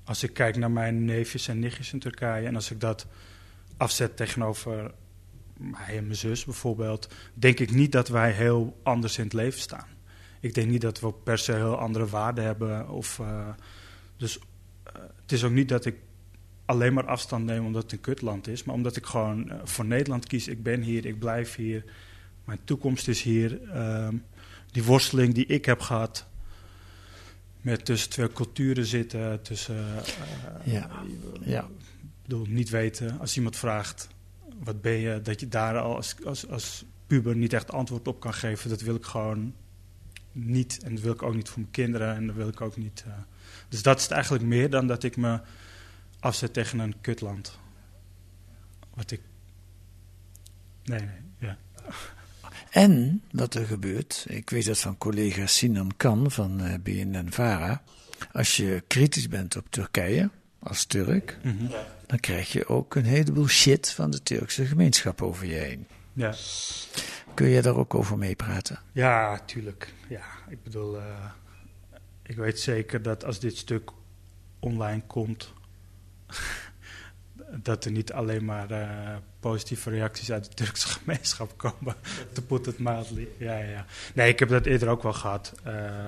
als 0.04 0.22
ik 0.22 0.32
kijk 0.32 0.56
naar 0.56 0.70
mijn 0.70 1.04
neefjes 1.04 1.48
en 1.48 1.58
nichtjes 1.58 1.92
in 1.92 1.98
Turkije 1.98 2.46
en 2.46 2.54
als 2.54 2.70
ik 2.70 2.80
dat 2.80 3.06
afzet 3.76 4.16
tegenover 4.16 4.92
mij 5.56 5.96
en 5.96 6.04
mijn 6.04 6.16
zus 6.16 6.44
bijvoorbeeld, 6.44 7.08
denk 7.34 7.58
ik 7.58 7.70
niet 7.70 7.92
dat 7.92 8.08
wij 8.08 8.32
heel 8.32 8.80
anders 8.82 9.18
in 9.18 9.24
het 9.24 9.32
leven 9.32 9.60
staan 9.60 9.96
ik 10.46 10.54
denk 10.54 10.70
niet 10.70 10.80
dat 10.80 11.00
we 11.00 11.12
per 11.12 11.38
se 11.38 11.52
heel 11.52 11.78
andere 11.78 12.06
waarden 12.06 12.44
hebben. 12.44 12.88
Of, 12.88 13.18
uh, 13.18 13.48
dus 14.16 14.38
het 14.92 15.32
is 15.32 15.44
ook 15.44 15.52
niet 15.52 15.68
dat 15.68 15.84
ik 15.84 15.96
alleen 16.66 16.92
maar 16.92 17.06
afstand 17.06 17.44
neem 17.44 17.64
omdat 17.64 17.82
het 17.82 17.92
een 17.92 18.00
kutland 18.00 18.48
is. 18.48 18.64
Maar 18.64 18.74
omdat 18.74 18.96
ik 18.96 19.06
gewoon 19.06 19.48
uh, 19.48 19.54
voor 19.64 19.84
Nederland 19.84 20.26
kies. 20.26 20.48
Ik 20.48 20.62
ben 20.62 20.82
hier, 20.82 21.06
ik 21.06 21.18
blijf 21.18 21.54
hier. 21.54 21.84
Mijn 22.44 22.58
toekomst 22.64 23.08
is 23.08 23.22
hier. 23.22 23.70
Ehm, 23.70 24.16
die 24.70 24.84
worsteling 24.84 25.34
die 25.34 25.46
ik 25.46 25.64
heb 25.64 25.80
gehad. 25.80 26.26
Met 27.60 27.84
tussen 27.84 28.10
twee 28.10 28.32
culturen 28.32 28.86
zitten. 28.86 29.42
Tussen, 29.42 29.84
ja. 30.64 30.90
ja. 31.44 31.62
Ik 31.62 32.22
bedoel, 32.22 32.46
niet 32.48 32.70
weten. 32.70 33.18
Als 33.18 33.36
iemand 33.36 33.56
vraagt, 33.56 34.08
wat 34.62 34.80
ben 34.80 34.96
je? 34.96 35.20
Dat 35.22 35.40
je 35.40 35.48
daar 35.48 35.78
al 35.78 35.96
als, 35.96 36.16
als, 36.24 36.48
als 36.48 36.84
puber 37.06 37.36
niet 37.36 37.52
echt 37.52 37.72
antwoord 37.72 38.08
op 38.08 38.20
kan 38.20 38.34
geven. 38.34 38.70
Dat 38.70 38.80
wil 38.80 38.94
ik 38.94 39.04
gewoon 39.04 39.54
niet. 40.32 40.78
En 40.82 40.94
dat 40.94 41.02
wil 41.02 41.12
ik 41.12 41.22
ook 41.22 41.34
niet 41.34 41.48
voor 41.48 41.60
mijn 41.60 41.72
kinderen. 41.72 42.14
En 42.14 42.26
dat 42.26 42.36
wil 42.36 42.48
ik 42.48 42.60
ook 42.60 42.76
niet. 42.76 43.04
Uh, 43.06 43.12
dus 43.68 43.82
dat 43.82 43.96
is 43.96 44.02
het 44.02 44.12
eigenlijk 44.12 44.44
meer 44.44 44.70
dan 44.70 44.86
dat 44.86 45.02
ik 45.02 45.16
me 45.16 45.40
afzet 46.26 46.52
tegen 46.52 46.78
een 46.78 47.00
kutland. 47.00 47.58
Wat 48.94 49.10
ik. 49.10 49.20
Nee, 50.84 51.00
nee, 51.00 51.08
ja. 51.38 51.56
En 52.70 53.22
wat 53.30 53.54
er 53.54 53.66
gebeurt, 53.66 54.24
ik 54.28 54.50
weet 54.50 54.66
dat 54.66 54.78
van 54.78 54.98
collega 54.98 55.46
Sinan 55.46 55.92
Kan 55.96 56.30
van 56.30 56.64
uh, 56.64 56.74
BNN 56.82 57.30
Vara. 57.30 57.82
Als 58.32 58.56
je 58.56 58.84
kritisch 58.86 59.28
bent 59.28 59.56
op 59.56 59.66
Turkije, 59.70 60.30
als 60.58 60.84
Turk, 60.84 61.38
mm 61.42 61.58
-hmm. 61.58 61.70
dan 62.06 62.20
krijg 62.20 62.52
je 62.52 62.66
ook 62.66 62.94
een 62.94 63.04
heleboel 63.04 63.46
shit 63.46 63.90
van 63.90 64.10
de 64.10 64.22
Turkse 64.22 64.66
gemeenschap 64.66 65.22
over 65.22 65.46
je 65.46 65.54
heen. 65.54 65.86
Ja. 66.12 66.34
Kun 67.34 67.48
je 67.48 67.62
daar 67.62 67.76
ook 67.76 67.94
over 67.94 68.18
meepraten? 68.18 68.78
Ja, 68.92 69.38
tuurlijk. 69.38 69.92
Ja, 70.08 70.24
ik 70.48 70.62
bedoel, 70.62 70.96
uh, 70.96 71.30
ik 72.22 72.36
weet 72.36 72.60
zeker 72.60 73.02
dat 73.02 73.24
als 73.24 73.40
dit 73.40 73.56
stuk 73.56 73.90
online 74.58 75.02
komt, 75.06 75.54
dat 77.62 77.84
er 77.84 77.90
niet 77.90 78.12
alleen 78.12 78.44
maar 78.44 78.70
uh, 78.70 79.16
positieve 79.40 79.90
reacties 79.90 80.32
uit 80.32 80.44
de 80.44 80.54
Turkse 80.54 80.88
gemeenschap 80.98 81.52
komen. 81.56 81.94
To 82.32 82.42
put 82.42 82.66
it 82.66 82.78
mildly. 82.78 83.28
Ja, 83.38 83.58
ja. 83.58 83.86
Nee, 84.14 84.32
ik 84.32 84.38
heb 84.38 84.48
dat 84.48 84.66
eerder 84.66 84.88
ook 84.88 85.02
wel 85.02 85.12
gehad. 85.12 85.54
Uh, 85.66 86.06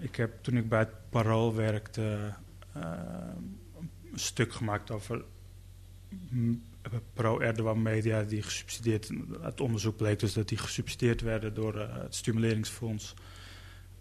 ik 0.00 0.16
heb 0.16 0.42
toen 0.42 0.56
ik 0.56 0.68
bij 0.68 0.78
het 0.78 1.10
Parool 1.10 1.54
werkte 1.54 2.34
een 4.12 4.18
stuk 4.18 4.52
gemaakt 4.52 4.90
over 4.90 5.24
pro-Erdogan 7.14 7.82
media 7.82 8.22
die 8.22 8.42
gesubsidieerd... 8.42 9.10
Het 9.40 9.60
onderzoek 9.60 9.96
bleek 9.96 10.18
dus 10.18 10.32
dat 10.32 10.48
die 10.48 10.58
gesubsidieerd 10.58 11.20
werden 11.20 11.54
door 11.54 11.78
het 11.78 12.14
Stimuleringsfonds. 12.14 13.14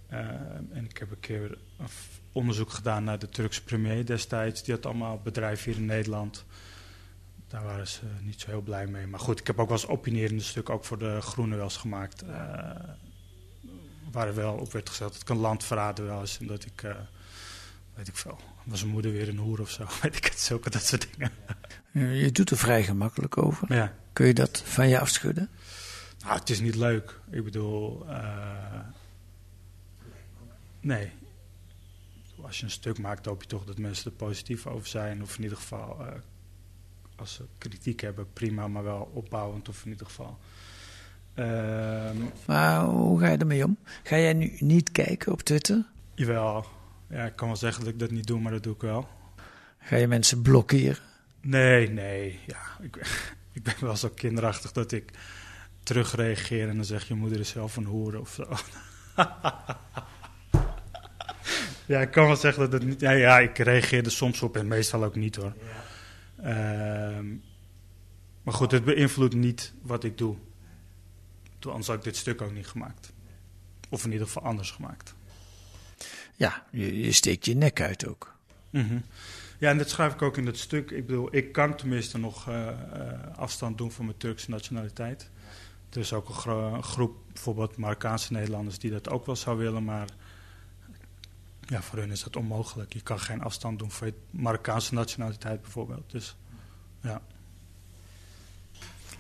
En 0.08 0.86
ik 0.90 0.98
heb 0.98 1.12
een 1.12 1.20
keer 1.20 1.58
een 1.78 1.88
onderzoek 2.32 2.70
gedaan 2.70 3.04
naar 3.04 3.20
de 3.20 3.30
Turkse 3.30 3.64
premier 3.64 4.06
destijds. 4.06 4.64
Die 4.64 4.74
had 4.74 4.86
allemaal 4.86 5.20
bedrijven 5.24 5.72
hier 5.72 5.82
in 5.82 5.86
Nederland. 5.86 6.46
Daar 7.48 7.64
waren 7.64 7.88
ze 7.88 8.02
niet 8.22 8.42
zo 8.42 8.50
heel 8.50 8.62
blij 8.62 8.88
mee. 8.88 9.08
Maar 9.08 9.20
goed, 9.20 9.40
ik 9.40 9.48
heb 9.48 9.60
ook 9.60 9.70
wel 9.70 9.78
eens 9.78 9.88
opinierende 9.88 10.44
stuk 10.44 10.70
ook 10.70 10.86
voor 10.86 10.98
de 10.98 11.22
Groenen 11.22 11.58
wel 11.58 11.66
eens 11.66 11.78
gemaakt. 11.78 12.24
Uh, 12.24 12.30
waar 14.12 14.28
er 14.28 14.36
wel 14.36 14.54
op 14.54 14.72
werd 14.72 14.90
gezet 14.90 15.12
dat 15.12 15.22
ik 15.22 15.30
een 15.30 15.38
land 15.38 15.64
verraden 15.64 16.06
wel 16.06 16.20
eens. 16.20 16.40
En 16.40 16.48
dat 16.48 16.66
ik, 16.66 16.82
weet 17.96 18.08
ik 18.08 18.16
veel, 18.16 18.40
was 18.64 18.82
mijn 18.82 18.94
moeder 18.94 19.12
weer 19.12 19.30
een 19.30 19.38
hoer 19.38 19.62
of 19.62 19.70
zo. 19.70 19.86
Weet 20.02 20.16
ik 20.16 20.26
het, 20.26 20.40
zulke 20.40 20.70
dat 20.70 20.84
soort 20.84 21.08
dingen. 21.12 21.32
Je 22.18 22.32
doet 22.32 22.50
er 22.50 22.58
vrij 22.58 22.84
gemakkelijk 22.84 23.38
over. 23.38 23.74
Ja. 23.74 23.94
Kun 24.14 24.28
je 24.28 24.34
dat 24.34 24.62
van 24.66 24.88
je 24.88 25.00
afschudden? 25.00 25.50
Nou, 26.24 26.40
het 26.40 26.50
is 26.50 26.60
niet 26.60 26.76
leuk. 26.76 27.20
Ik 27.32 27.44
bedoel, 27.44 28.06
uh, 28.08 28.80
nee. 30.80 31.12
Als 32.50 32.58
je 32.58 32.64
een 32.64 32.72
stuk 32.72 33.00
maakt, 33.00 33.26
hoop 33.26 33.42
je 33.42 33.48
toch 33.48 33.66
dat 33.66 33.78
mensen 33.78 34.12
er 34.12 34.18
positief 34.18 34.68
over 34.68 34.88
zijn. 34.88 35.22
Of 35.22 35.38
in 35.38 35.44
ieder 35.44 35.58
geval, 35.58 35.98
uh, 36.02 36.08
als 37.16 37.34
ze 37.34 37.44
kritiek 37.58 38.02
hebben, 38.02 38.34
prima, 38.34 38.68
maar 38.68 38.84
wel 38.84 39.12
opbouwend. 39.14 39.70
Of 39.70 39.86
in 39.86 39.92
ieder 39.92 40.06
geval. 40.06 40.38
Uh, 41.36 42.12
maar 42.46 42.84
hoe 42.84 43.20
ga 43.20 43.28
je 43.28 43.38
ermee 43.38 43.66
om? 43.66 43.78
Ga 44.04 44.18
jij 44.18 44.34
nu 44.34 44.56
niet 44.60 44.92
kijken 44.92 45.32
op 45.32 45.42
Twitter? 45.42 45.86
Jawel. 46.16 46.66
Ja, 47.10 47.26
ik 47.26 47.36
kan 47.36 47.48
wel 47.48 47.58
zeggen 47.58 47.84
dat 47.84 47.94
ik 47.94 48.00
dat 48.00 48.12
niet 48.12 48.28
doe, 48.28 48.40
maar 48.40 48.52
dat 48.52 48.64
doe 48.64 48.74
ik 48.74 48.82
wel. 48.82 49.08
Ga 49.80 49.96
je 49.96 50.08
mensen 50.08 50.42
blokkeren? 50.42 51.04
Nee, 51.42 51.90
nee. 51.90 52.40
Ja, 52.48 52.62
ik, 52.82 52.96
ik 53.54 53.64
ben 53.64 53.76
wel 53.80 53.96
zo 53.96 54.10
kinderachtig 54.10 54.72
dat 54.72 54.92
ik 54.92 55.12
terugreageer 55.84 56.70
en 56.70 56.76
dan 56.76 56.86
zeg 56.86 57.08
je 57.08 57.14
moeder 57.14 57.40
is 57.40 57.50
zelf 57.50 57.78
een 57.78 57.86
hoer 57.86 58.20
of 58.20 58.30
zo. 58.30 58.48
ja, 61.90 62.02
ik 62.02 62.12
kan 62.12 62.26
wel 62.26 62.36
zeggen 62.36 62.62
dat 62.70 62.72
het 62.72 62.90
niet... 62.90 63.00
Ja, 63.00 63.12
ja, 63.12 63.40
ik 63.40 63.58
reageer 63.58 64.06
er 64.06 64.12
soms 64.12 64.42
op 64.42 64.58
en 64.58 64.68
meestal 64.68 65.04
ook 65.04 65.16
niet 65.16 65.36
hoor. 65.36 65.54
Ja. 66.42 67.18
Um, 67.18 67.44
maar 68.44 68.54
goed, 68.54 68.72
het 68.72 68.84
beïnvloedt 68.84 69.34
niet 69.34 69.74
wat 69.82 70.04
ik 70.04 70.18
doe. 70.18 70.36
Anders 71.60 71.88
had 71.88 71.96
ik 71.96 72.04
dit 72.04 72.16
stuk 72.16 72.42
ook 72.42 72.54
niet 72.54 72.68
gemaakt. 72.68 73.12
Of 73.90 74.06
in 74.06 74.12
ieder 74.12 74.28
geval 74.28 74.44
anders 74.44 74.72
gemaakt. 74.72 75.16
Ja, 76.36 76.66
je, 76.72 77.00
je 77.00 77.12
steekt 77.12 77.46
je 77.46 77.56
nek 77.56 77.82
uit 77.82 78.08
ook. 78.08 78.36
Mm 78.70 78.88
-hmm. 78.88 79.04
Ja, 79.58 79.70
en 79.70 79.78
dat 79.78 79.90
schrijf 79.90 80.14
ik 80.14 80.22
ook 80.22 80.38
in 80.38 80.46
het 80.46 80.58
stuk. 80.58 80.92
Ik 80.92 81.06
bedoel, 81.06 81.36
ik 81.36 81.52
kan 81.52 81.76
tenminste 81.76 82.18
nog 82.18 82.50
uh, 82.50 82.56
uh, 82.56 82.72
afstand 83.36 83.78
doen 83.78 83.92
van 83.92 84.06
mijn 84.06 84.18
Turkse 84.18 84.50
nationaliteit. 84.50 85.30
Er 85.90 86.00
is 86.00 86.14
ook 86.14 86.30
een, 86.30 86.36
gro 86.36 86.74
een, 86.74 86.84
groep, 86.84 87.16
bijvoorbeeld 87.34 87.78
Marokkaanse 87.78 88.34
Nederlanders, 88.34 88.80
die 88.80 88.92
dat 88.92 89.10
ook 89.10 89.26
wel 89.26 89.36
zou 89.36 89.58
willen, 89.58 89.84
maar 89.84 90.08
ja, 91.70 91.82
voor 91.82 92.00
hun 92.00 92.12
is 92.12 92.24
dat 92.24 92.36
onmogelijk. 92.36 92.94
Je 92.94 93.02
kan 93.02 93.20
geen 93.20 93.42
afstand 93.42 93.80
doen 93.80 93.92
voor 93.92 94.08
je 94.08 94.14
Marokkaanse 94.30 94.94
nationaliteit 94.94 95.62
bijvoorbeeld. 95.62 96.12
Dus 96.12 96.36
ja. 97.02 97.22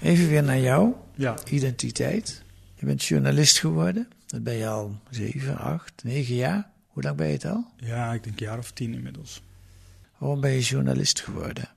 Even 0.01 0.27
weer 0.27 0.43
naar 0.43 0.59
jou, 0.59 0.93
ja. 1.15 1.35
identiteit. 1.49 2.43
Je 2.75 2.85
bent 2.85 3.03
journalist 3.03 3.59
geworden. 3.59 4.07
Dat 4.25 4.43
ben 4.43 4.53
je 4.53 4.67
al 4.67 4.99
zeven, 5.09 5.57
acht, 5.57 6.03
negen 6.03 6.35
jaar. 6.35 6.69
Hoe 6.87 7.03
lang 7.03 7.17
ben 7.17 7.27
je 7.27 7.33
het 7.33 7.45
al? 7.45 7.65
Ja, 7.77 8.13
ik 8.13 8.23
denk 8.23 8.39
een 8.39 8.45
jaar 8.45 8.57
of 8.57 8.71
tien 8.71 8.93
inmiddels. 8.93 9.41
Waarom 10.17 10.41
ben 10.41 10.51
je 10.51 10.59
journalist 10.59 11.21
geworden? 11.21 11.69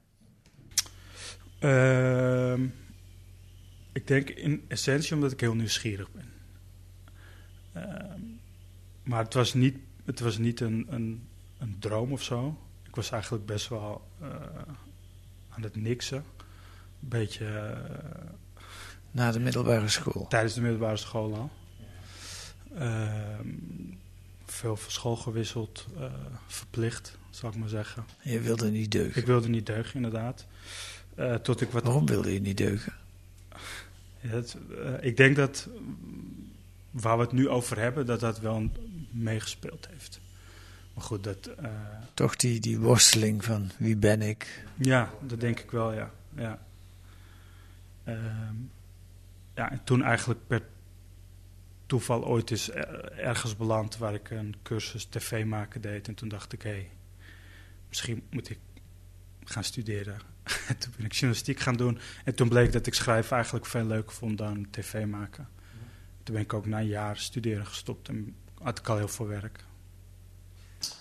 Uh, 1.61 2.55
ik 3.93 4.07
denk 4.07 4.29
in 4.29 4.65
essentie 4.69 5.15
omdat 5.15 5.33
ik 5.33 5.41
heel 5.41 5.55
nieuwsgierig 5.55 6.09
ben. 6.13 6.33
Uh, 7.77 8.15
maar 9.03 9.25
het 9.25 9.35
was 9.35 9.55
niet, 9.55 9.77
het 10.05 10.21
was 10.21 10.39
niet 10.39 10.61
een, 10.61 10.87
een, 10.91 11.29
een, 11.59 11.77
droom 11.79 12.13
of 12.13 12.23
zo. 12.23 12.59
Ik 12.87 12.95
was 12.95 13.11
eigenlijk 13.11 13.47
best 13.47 13.69
wel 13.69 14.09
uh, 14.23 14.29
aan 15.49 15.63
het 15.63 15.77
niksen. 15.77 16.25
Een 17.03 17.09
beetje. 17.09 17.45
uh, 17.45 18.61
Na 19.11 19.33
de 19.33 19.41
middelbare 19.41 19.89
school? 19.89 20.27
Tijdens 20.29 20.55
de 20.55 20.61
middelbare 20.61 20.97
school 20.97 21.35
al. 21.37 21.51
Ehm, 22.79 23.49
veel 24.45 24.77
van 24.77 24.91
school 24.91 25.17
gewisseld, 25.17 25.87
uh, 25.99 26.05
verplicht, 26.47 27.19
zal 27.31 27.51
ik 27.51 27.57
maar 27.57 27.69
zeggen. 27.69 28.05
Je 28.23 28.41
wilde 28.41 28.71
niet 28.71 28.91
deugen? 28.91 29.21
Ik 29.21 29.27
wilde 29.27 29.49
niet 29.49 29.67
deugen, 29.67 29.95
inderdaad. 29.95 30.47
Tot 31.43 31.61
ik 31.61 31.71
wat... 31.71 31.83
Waarom 31.83 32.07
wilde 32.07 32.33
je 32.33 32.41
niet 32.41 32.57
deugen? 32.57 32.93
Ja, 34.21 34.29
het, 34.29 34.57
ik 35.01 35.17
denk 35.17 35.37
dat 35.37 35.69
waar 36.91 37.17
we 37.17 37.23
het 37.23 37.33
nu 37.33 37.49
over 37.49 37.79
hebben, 37.79 38.07
dat 38.07 38.21
dat 38.21 38.41
wel 38.41 38.71
meegespeeld 39.13 39.89
heeft. 39.91 40.21
Maar 40.95 41.05
goed, 41.05 41.25
dat... 41.25 41.47
eh, 41.47 41.71
Toch 42.15 42.37
die, 42.37 42.61
die 42.61 42.79
worsteling 42.79 43.45
van 43.45 43.71
wie 43.79 43.97
ben 43.97 44.23
ik? 44.23 44.65
Ja, 44.77 45.11
dat 45.27 45.41
denk 45.41 45.61
ik 45.61 45.71
wel, 45.71 45.93
ja. 45.93 46.11
Ja, 46.37 46.59
Ehm, 48.05 48.55
ja 49.55 49.71
en 49.71 49.81
toen 49.85 50.03
eigenlijk 50.03 50.41
per 50.47 50.63
toeval 51.87 52.25
ooit 52.25 52.51
is 52.51 52.71
er- 52.71 53.13
ergens 53.19 53.57
beland 53.57 53.97
waar 53.97 54.15
ik 54.15 54.31
een 54.31 54.55
cursus 54.63 55.05
tv 55.05 55.45
maken 55.45 55.81
deed. 55.81 56.09
En 56.09 56.15
toen 56.15 56.29
dacht 56.29 56.53
ik, 56.53 56.63
hé, 56.63 56.89
misschien 57.89 58.23
moet 58.31 58.51
ik 58.51 58.59
gaan 59.45 59.65
studeren. 59.65 60.19
En 60.69 60.79
toen 60.79 60.93
ben 60.97 61.05
ik 61.07 61.13
journalistiek 61.13 61.61
gaan 61.61 61.77
doen. 61.77 61.99
En 62.25 62.35
toen 62.35 62.49
bleek 62.49 62.73
dat 62.73 62.87
ik 62.87 62.95
schrijven 62.95 63.33
eigenlijk 63.37 63.67
veel 63.67 63.85
leuker 63.85 64.13
vond 64.13 64.39
dan 64.39 64.67
tv 64.71 65.07
maken. 65.07 65.49
Toen 66.23 66.35
ben 66.35 66.45
ik 66.45 66.53
ook 66.53 66.67
na 66.67 66.79
een 66.81 66.87
jaar 66.87 67.17
studeren 67.17 67.67
gestopt 67.67 68.09
en 68.09 68.35
had 68.63 68.79
ik 68.79 68.89
al 68.89 68.97
heel 68.97 69.09
veel 69.09 69.27
werk. 69.27 69.65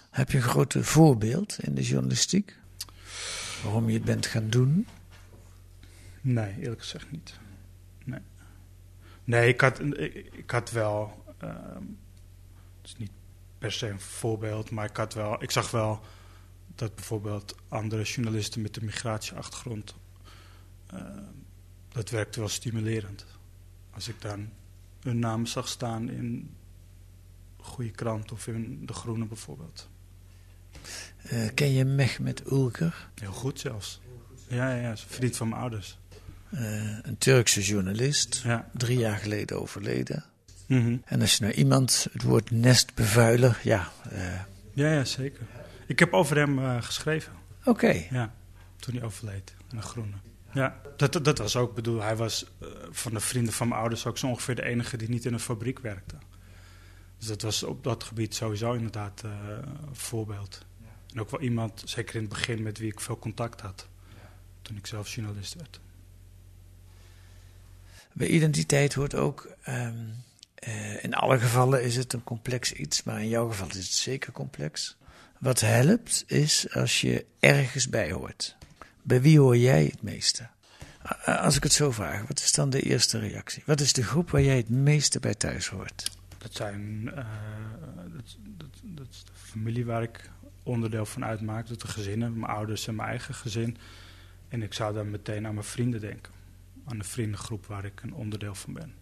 Heb 0.10 0.32
je 0.32 0.38
een 0.38 0.44
groot 0.44 0.76
voorbeeld 0.80 1.58
in 1.64 1.76
de 1.76 1.84
journalistiek? 1.84 2.58
Waarom 3.64 3.88
je 3.88 3.94
het 3.94 4.04
bent 4.06 4.26
gaan 4.26 4.50
doen? 4.50 4.88
Nee, 6.22 6.56
eerlijk 6.60 6.82
gezegd 6.82 7.12
niet. 7.12 7.40
Nee, 8.04 8.20
nee 9.24 9.48
ik, 9.48 9.62
had, 9.62 9.80
ik, 9.80 10.14
ik 10.32 10.52
had 10.52 10.72
wel. 10.72 11.24
ehm, 11.38 11.84
het 12.82 12.90
is 12.92 12.98
niet 12.98 13.12
per 13.58 13.72
se 13.72 13.88
een 13.88 14.00
voorbeeld, 14.02 14.72
maar 14.72 14.86
ik 14.86 14.98
had 14.98 15.14
wel. 15.14 15.44
Ik 15.44 15.52
zag 15.52 15.72
wel 15.72 16.02
dat 16.76 16.96
bijvoorbeeld 16.96 17.56
andere 17.68 18.04
journalisten 18.04 18.62
met 18.62 18.78
een 18.78 18.86
migratieachtergrond. 18.86 19.96
ehm, 20.88 21.24
dat 21.90 22.10
werkte 22.10 22.40
wel 22.40 22.50
stimulerend. 22.50 23.26
Als 23.92 24.08
ik 24.08 24.22
dan 24.22 24.50
hun 25.02 25.20
naam 25.20 25.46
zag 25.46 25.68
staan 25.68 26.10
in 26.10 26.56
goede 27.62 27.92
krant 27.92 28.32
of 28.32 28.48
in 28.48 28.86
De 28.86 28.94
Groene 28.94 29.26
bijvoorbeeld. 29.26 29.90
Eh, 31.22 31.40
ken 31.54 31.72
je 31.74 31.86
Mehmet 31.86 32.52
Ulker? 32.52 33.10
Heel 33.20 33.32
goed 33.32 33.60
zelfs. 33.60 34.02
Ja, 34.48 34.76
ja, 34.76 34.82
ja, 34.82 34.98
vriend 34.98 35.38
van 35.38 35.50
mijn 35.50 35.62
ouders. 35.62 35.98
Eh, 36.50 36.98
een 37.02 37.18
Turkse 37.18 37.62
journalist, 37.62 38.42
Ja. 38.44 38.70
drie 38.74 38.98
jaar 38.98 39.18
geleden 39.18 39.62
overleden. 39.62 40.24
Mhm. 40.68 40.98
En 41.06 41.22
als 41.22 41.36
je 41.38 41.44
nou 41.44 41.56
iemand 41.56 42.08
het 42.12 42.22
woord 42.24 42.52
nestbevuiler, 42.52 43.60
ja, 43.64 43.92
eh, 44.10 44.40
Ja, 44.74 44.94
ja, 44.94 45.04
zeker. 45.06 45.42
Ik 45.88 46.00
heb 46.00 46.14
over 46.14 46.38
hem 46.38 46.82
geschreven. 46.82 47.32
oké. 47.66 48.06
Ja, 48.10 48.34
toen 48.80 48.96
hij 48.96 49.04
overleed. 49.04 49.54
In 49.72 49.78
de 49.78 49.84
groene. 49.84 50.16
Ja, 50.54 50.82
dat, 50.98 51.26
dat, 51.26 51.38
was 51.38 51.56
ook, 51.56 51.76
bedoel, 51.76 52.02
hij 52.02 52.16
was 52.16 52.46
van 52.92 53.14
de 53.14 53.20
vrienden 53.20 53.54
van 53.54 53.68
mijn 53.68 53.80
ouders 53.80 54.06
ook 54.06 54.18
zo 54.18 54.28
ongeveer 54.28 54.56
de 54.56 54.64
enige 54.64 54.98
die 54.98 55.10
niet 55.10 55.26
in 55.26 55.34
een 55.34 55.40
fabriek 55.40 55.80
werkte. 55.80 56.16
Dus 57.22 57.30
dat 57.30 57.42
was 57.42 57.64
op 57.64 57.84
dat 57.84 58.04
gebied 58.04 58.36
sowieso 58.36 58.74
inderdaad 58.74 59.22
eh, 59.24 59.32
een 59.88 59.96
voorbeeld. 59.96 60.66
En 61.14 61.20
ook 61.20 61.30
wel 61.30 61.42
iemand, 61.42 61.82
zeker 61.86 62.16
in 62.16 62.22
het 62.22 62.30
begin, 62.30 62.64
met 62.64 62.78
wie 62.78 62.92
ik 62.92 63.00
veel 63.00 63.20
contact 63.20 63.62
had. 63.62 63.88
Toen 64.62 64.78
ik 64.78 64.88
zelf 64.88 65.14
journalist 65.14 65.54
werd. 65.54 65.80
Bij 68.14 68.28
identiteit 68.28 68.94
hoort 68.94 69.16
ook, 69.16 69.56
ehm, 69.64 69.96
eh, 70.56 71.04
in 71.04 71.14
alle 71.14 71.40
gevallen 71.40 71.84
is 71.84 71.96
het 71.96 72.14
een 72.14 72.24
complex 72.24 72.74
iets, 72.74 73.04
maar 73.04 73.22
in 73.22 73.30
jouw 73.30 73.48
geval 73.48 73.68
is 73.68 73.76
het 73.76 73.86
zeker 73.86 74.32
complex. 74.32 74.98
Wat 75.40 75.60
helpt 75.60 76.24
is 76.28 76.74
als 76.74 77.02
je 77.02 77.26
ergens 77.40 77.90
bij 77.90 78.12
hoort. 78.12 78.56
Bij 79.02 79.22
wie 79.22 79.40
hoor 79.40 79.58
jij 79.58 79.84
het 79.84 80.02
meeste? 80.02 80.50
Als 81.26 81.56
ik 81.56 81.64
het 81.64 81.74
zo 81.74 81.92
vraag, 81.92 82.28
wat 82.28 82.40
is 82.40 82.52
dan 82.52 82.70
de 82.70 82.82
eerste 82.82 83.20
reactie? 83.20 83.64
Wat 83.66 83.80
is 83.80 83.94
de 83.94 84.04
groep 84.04 84.30
waar 84.30 84.42
jij 84.42 84.58
het 84.58 84.70
meeste 84.70 85.20
bij 85.20 85.36
thuis 85.36 85.68
hoort? 85.68 86.20
Dat 86.42 86.54
zijn, 86.54 87.12
eh, 87.16 87.26
dat, 88.14 88.38
dat, 88.58 88.82
dat 88.84 89.08
is 89.10 89.24
de 89.24 89.32
familie 89.34 89.86
waar 89.86 90.04
ik 90.04 90.30
onderdeel 90.64 91.06
van 91.06 91.26
uitmaak. 91.26 91.68
Dat 91.68 91.82
de 91.82 91.88
gezinnen, 91.88 92.40
mijn 92.40 92.52
ouders 92.52 92.88
en 92.88 92.96
mijn 92.96 93.10
eigen 93.10 93.34
gezin. 93.34 93.78
En 94.48 94.64
ik 94.64 94.74
zou 94.74 94.94
dan 94.94 95.12
meteen 95.12 95.48
aan 95.48 95.54
mijn 95.54 95.66
vrienden 95.66 96.00
denken. 96.00 96.34
Aan 96.86 96.98
de 96.98 97.04
vriendengroep 97.04 97.66
waar 97.66 97.86
ik 97.86 98.02
een 98.02 98.14
onderdeel 98.14 98.56
van 98.56 98.74
ben. 98.74 98.94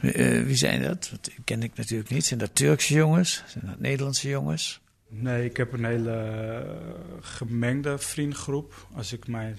Eh, 0.00 0.44
wie 0.44 0.54
zijn 0.54 0.82
dat? 0.82 1.12
Die 1.20 1.34
ken 1.44 1.62
ik 1.62 1.74
natuurlijk 1.74 2.10
niet. 2.10 2.24
Zijn 2.24 2.40
dat 2.40 2.54
Turkse 2.54 2.94
jongens? 2.94 3.42
Zijn 3.46 3.66
dat 3.66 3.80
Nederlandse 3.80 4.28
jongens? 4.28 4.80
Nee, 5.08 5.44
ik 5.44 5.56
heb 5.56 5.72
een 5.72 5.84
hele 5.84 6.12
eh, 6.12 6.96
gemengde 7.20 7.98
vriendengroep. 7.98 8.86
Als 8.92 9.12
ik 9.12 9.28
mijn, 9.28 9.58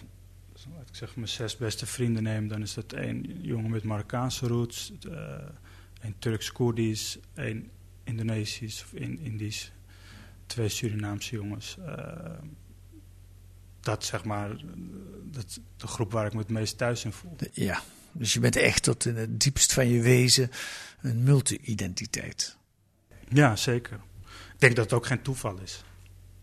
ik 0.56 0.95
zeggen, 0.95 1.19
mijn 1.19 1.32
zes 1.32 1.58
beste 1.58 1.86
vrienden 1.86 2.23
neem, 2.23 2.47
dan 2.47 2.62
is 2.62 2.73
dat 2.73 2.93
één 2.93 3.41
jongen 3.41 3.69
met 3.69 3.84
Marokkaanse 3.84 4.47
roots, 4.47 4.93
eh 5.10 5.15
een 5.99 6.15
Turks-Koerdisch, 6.19 7.17
één 7.33 7.71
Indonesisch 8.03 8.83
of 8.83 8.93
in, 8.93 9.19
Indisch, 9.19 9.71
twee 10.45 10.69
Surinaamse 10.69 11.36
jongens. 11.36 11.77
Eh, 11.86 12.31
dat 13.79 14.05
zeg 14.05 14.23
maar, 14.23 14.49
dat 15.23 15.60
de 15.77 15.88
groep 15.88 16.12
waar 16.12 16.25
ik 16.25 16.33
me 16.33 16.39
het 16.39 16.49
meest 16.49 16.77
thuis 16.77 17.05
in 17.05 17.12
voel. 17.12 17.36
Ja, 17.51 17.81
dus 18.12 18.33
je 18.33 18.39
bent 18.39 18.55
echt 18.55 18.83
tot 18.83 19.05
in 19.05 19.15
het 19.15 19.39
diepst 19.41 19.73
van 19.73 19.88
je 19.88 20.01
wezen 20.01 20.51
een 21.01 21.23
multi-identiteit. 21.23 22.57
Ja, 23.29 23.55
zeker. 23.55 23.99
Ik 24.53 24.60
denk 24.60 24.75
dat 24.75 24.83
het 24.86 24.93
ook 24.93 25.05
geen 25.05 25.21
toeval 25.21 25.60
is. 25.60 25.83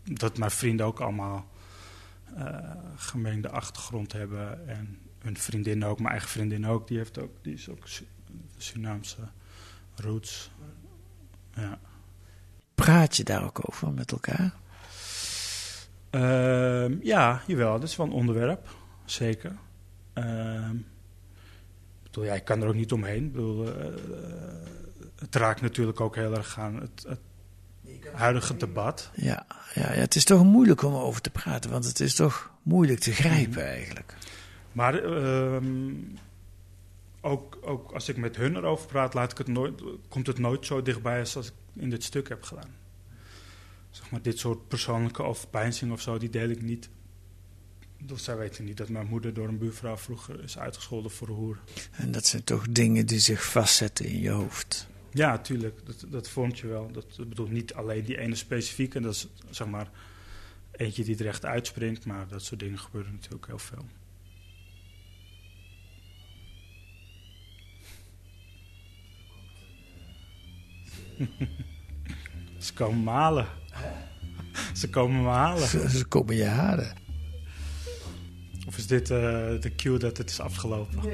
Dat 0.03 0.37
mijn 0.37 0.51
vrienden 0.51 0.85
ook 0.85 0.99
allemaal 0.99 1.47
eh, 2.35 2.71
gemengde 2.95 3.49
achtergrond 3.49 4.11
hebben. 4.11 4.67
En 4.67 4.99
hun 5.19 5.37
vriendin 5.37 5.85
ook, 5.85 5.97
mijn 5.99 6.11
eigen 6.11 6.29
vriendin 6.29 6.65
ook. 6.67 6.87
Die, 6.87 6.97
heeft 6.97 7.17
ook, 7.17 7.31
die 7.41 7.53
is 7.53 7.69
ook 7.69 7.87
Su- 7.87 8.07
Surinaamse 8.57 9.17
roots. 9.99 10.51
Ja. 11.53 11.79
Praat 12.75 13.17
je 13.17 13.23
daar 13.23 13.43
ook 13.43 13.59
over 13.61 13.93
met 13.93 14.11
elkaar? 14.11 14.53
Ehm, 16.09 16.95
ja, 17.01 17.41
jawel. 17.47 17.79
Dat 17.79 17.89
is 17.89 17.95
wel 17.95 18.05
een 18.05 18.11
onderwerp. 18.11 18.75
Zeker. 19.05 19.55
Ehm, 20.13 20.75
ik 20.75 22.03
bedoel, 22.03 22.23
ja, 22.23 22.33
ik 22.33 22.45
kan 22.45 22.61
er 22.61 22.67
ook 22.67 22.75
niet 22.75 22.91
omheen. 22.91 23.25
Ik 23.25 23.31
bedoel, 23.31 23.67
eh, 23.67 23.85
het 25.15 25.35
raakt 25.35 25.61
natuurlijk 25.61 26.01
ook 26.01 26.15
heel 26.15 26.35
erg 26.35 26.59
aan 26.59 26.75
het, 26.75 27.05
het 27.07 27.19
huidige 28.13 28.57
debat. 28.57 29.09
Ja, 29.13 29.45
ja, 29.73 29.93
ja, 29.93 29.99
het 29.99 30.15
is 30.15 30.23
toch 30.23 30.43
moeilijk 30.43 30.81
om 30.81 30.93
over 30.93 31.21
te 31.21 31.29
praten, 31.29 31.71
want 31.71 31.85
het 31.85 31.99
is 31.99 32.15
toch 32.15 32.51
moeilijk 32.61 32.99
te 32.99 33.11
grijpen 33.11 33.65
eigenlijk. 33.67 34.15
Maar 34.71 35.03
ehm, 35.03 35.93
ook, 37.25 37.57
ook 37.61 37.91
als 37.91 38.09
ik 38.09 38.17
met 38.17 38.35
hun 38.35 38.55
erover 38.55 38.87
praat, 38.87 39.13
laat 39.13 39.31
ik 39.31 39.37
het 39.37 39.47
nooit, 39.47 39.81
komt 40.07 40.27
het 40.27 40.39
nooit 40.39 40.65
zo 40.65 40.81
dichtbij 40.81 41.19
als, 41.19 41.35
als 41.35 41.47
ik 41.47 41.53
in 41.73 41.89
dit 41.89 42.03
stuk 42.03 42.29
heb 42.29 42.43
gedaan. 42.43 42.75
Zeg 43.89 44.11
maar, 44.11 44.21
dit 44.21 44.39
soort 44.39 44.67
persoonlijke 44.67 45.23
overpeinzing 45.23 45.91
of 45.91 46.01
zo, 46.01 46.17
die 46.17 46.29
deel 46.29 46.49
ik 46.49 46.61
niet. 46.61 46.89
Dus 47.97 48.23
zij 48.23 48.37
weten 48.37 48.65
niet 48.65 48.77
dat 48.77 48.89
mijn 48.89 49.07
moeder 49.07 49.33
door 49.33 49.47
een 49.47 49.57
buurvrouw 49.57 49.97
vroeger 49.97 50.43
is 50.43 50.57
uitgescholden 50.57 51.11
voor 51.11 51.27
een 51.27 51.33
hoer. 51.33 51.59
En 51.91 52.11
dat 52.11 52.25
zijn 52.25 52.43
toch 52.43 52.67
dingen 52.69 53.05
die 53.05 53.19
zich 53.19 53.45
vastzetten 53.45 54.05
in 54.05 54.19
je 54.19 54.29
hoofd. 54.29 54.87
Ja, 55.11 55.37
tuurlijk, 55.37 55.85
dat, 55.85 56.05
dat 56.09 56.29
vormt 56.29 56.59
je 56.59 56.67
wel. 56.67 56.91
Dat, 56.91 57.05
dat 57.15 57.29
bedoelt 57.29 57.51
niet 57.51 57.73
alleen 57.73 58.03
die 58.03 58.17
ene 58.17 58.35
specifieke, 58.35 58.99
dat 58.99 59.13
is 59.13 59.27
zeg 59.49 59.67
maar 59.67 59.89
eentje 60.71 61.03
die 61.03 61.17
er 61.17 61.27
echt 61.27 61.45
uitspringt, 61.45 62.05
maar 62.05 62.27
dat 62.27 62.43
soort 62.43 62.59
dingen 62.59 62.79
gebeuren 62.79 63.11
natuurlijk 63.11 63.45
heel 63.45 63.59
veel. 63.59 63.85
Ze 72.65 72.73
komen 72.73 73.03
me 73.03 73.09
halen. 73.09 73.47
Ze 74.73 74.89
komen 74.89 75.21
me 75.21 75.29
halen. 75.29 75.67
Ze, 75.67 75.89
ze 75.89 76.05
komen 76.05 76.35
je 76.35 76.45
halen. 76.45 76.93
Of 78.67 78.77
is 78.77 78.87
dit 78.87 79.09
eh, 79.09 79.17
de 79.59 79.71
cue 79.75 79.97
dat 79.97 80.17
het 80.17 80.29
is 80.29 80.39
afgelopen? 80.39 80.99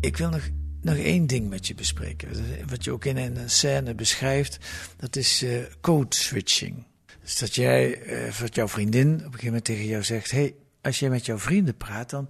Ik 0.00 0.16
wil 0.16 0.28
nog, 0.28 0.48
nog 0.80 0.96
één 0.96 1.26
ding 1.26 1.48
met 1.48 1.66
je 1.66 1.74
bespreken. 1.74 2.28
Wat 2.68 2.84
je 2.84 2.92
ook 2.92 3.04
in 3.04 3.16
een 3.16 3.50
scène 3.50 3.94
beschrijft, 3.94 4.58
dat 4.96 5.16
is 5.16 5.42
eh, 5.42 5.62
code 5.80 6.14
switching. 6.14 6.84
Dus 7.22 7.38
dat 7.38 7.54
jij, 7.54 8.02
eh, 8.02 8.38
dat 8.38 8.54
jouw 8.54 8.68
vriendin 8.68 9.08
op 9.08 9.18
een 9.18 9.24
gegeven 9.24 9.44
moment 9.46 9.64
tegen 9.64 9.86
jou 9.86 10.02
zegt: 10.02 10.30
hey, 10.30 10.54
als 10.80 10.98
jij 10.98 11.10
met 11.10 11.26
jouw 11.26 11.38
vrienden 11.38 11.76
praat, 11.76 12.10
dan, 12.10 12.28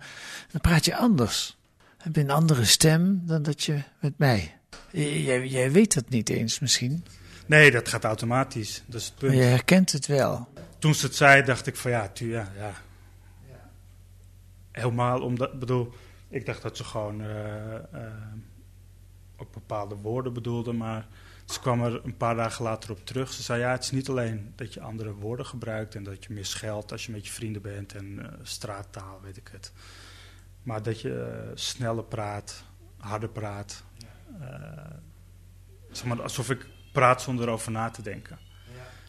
dan 0.51 0.61
praat 0.61 0.85
je 0.85 0.97
anders. 0.97 1.59
Heb 1.99 2.15
je 2.15 2.21
een 2.21 2.31
andere 2.31 2.65
stem 2.65 3.23
dan 3.27 3.43
dat 3.43 3.65
je 3.65 3.83
met 4.01 4.19
mij. 4.19 4.57
Jij, 4.91 5.47
jij 5.47 5.73
weet 5.73 5.95
dat 5.95 6.09
niet 6.09 6.29
eens 6.29 6.59
misschien, 6.59 7.05
Nee, 7.47 7.71
dat 7.71 7.89
gaat 7.89 8.05
automatisch. 8.05 8.83
Dat 8.87 9.01
is 9.01 9.07
het 9.07 9.21
maar 9.21 9.31
punt. 9.31 9.43
je 9.43 9.49
herkent 9.49 9.93
het 9.93 10.07
wel. 10.07 10.49
Toen 10.79 10.95
ze 10.95 11.07
het 11.07 11.17
zei, 11.17 11.43
dacht 11.43 11.67
ik 11.67 11.77
van 11.77 11.91
ja, 11.91 12.09
tu, 12.09 12.31
ja, 12.31 12.53
ja. 12.57 12.73
Helemaal 14.71 15.21
omdat, 15.21 15.59
bedoel, 15.59 15.93
ik 16.29 16.47
dacht 16.47 16.63
dat 16.63 16.77
ze 16.77 16.85
gewoon 16.85 17.21
eh, 17.21 17.75
eh, 17.75 17.83
ook 19.37 19.53
bepaalde 19.53 19.95
woorden 19.95 20.33
bedoelde, 20.33 20.73
maar 20.73 21.07
ze 21.53 21.61
kwam 21.61 21.85
er 21.85 22.01
een 22.05 22.17
paar 22.17 22.35
dagen 22.35 22.65
later 22.65 22.91
op 22.91 23.07
terug. 23.07 23.33
Ze 23.33 23.43
zei 23.43 23.61
ja, 23.61 23.71
het 23.71 23.83
is 23.83 23.91
niet 23.91 24.09
alleen 24.09 24.53
dat 24.57 24.75
je 24.75 24.81
andere 24.81 25.15
woorden 25.15 25.47
gebruikt 25.47 25.95
en 25.95 26.03
dat 26.03 26.25
je 26.25 26.33
meer 26.33 26.47
scheldt 26.47 26.93
als 26.93 27.07
je 27.07 27.13
met 27.13 27.27
je 27.27 27.33
vrienden 27.33 27.63
bent 27.63 27.95
en 27.95 28.19
eh, 28.23 28.39
straattaal, 28.43 29.21
weet 29.23 29.37
ik 29.37 29.49
het. 29.53 29.73
Maar 30.63 30.83
dat 30.83 31.01
je 31.01 31.21
eh, 31.21 31.51
sneller 31.55 32.05
praat, 32.05 32.65
harder 32.97 33.29
praat. 33.29 33.83
Eh, 34.41 34.49
zeg 35.91 36.05
maar, 36.05 36.23
alsof 36.23 36.51
ik 36.51 36.67
praat 36.93 37.23
zonder 37.23 37.47
erover 37.47 37.73
na 37.73 37.91
te 37.91 38.03
denken. 38.03 38.39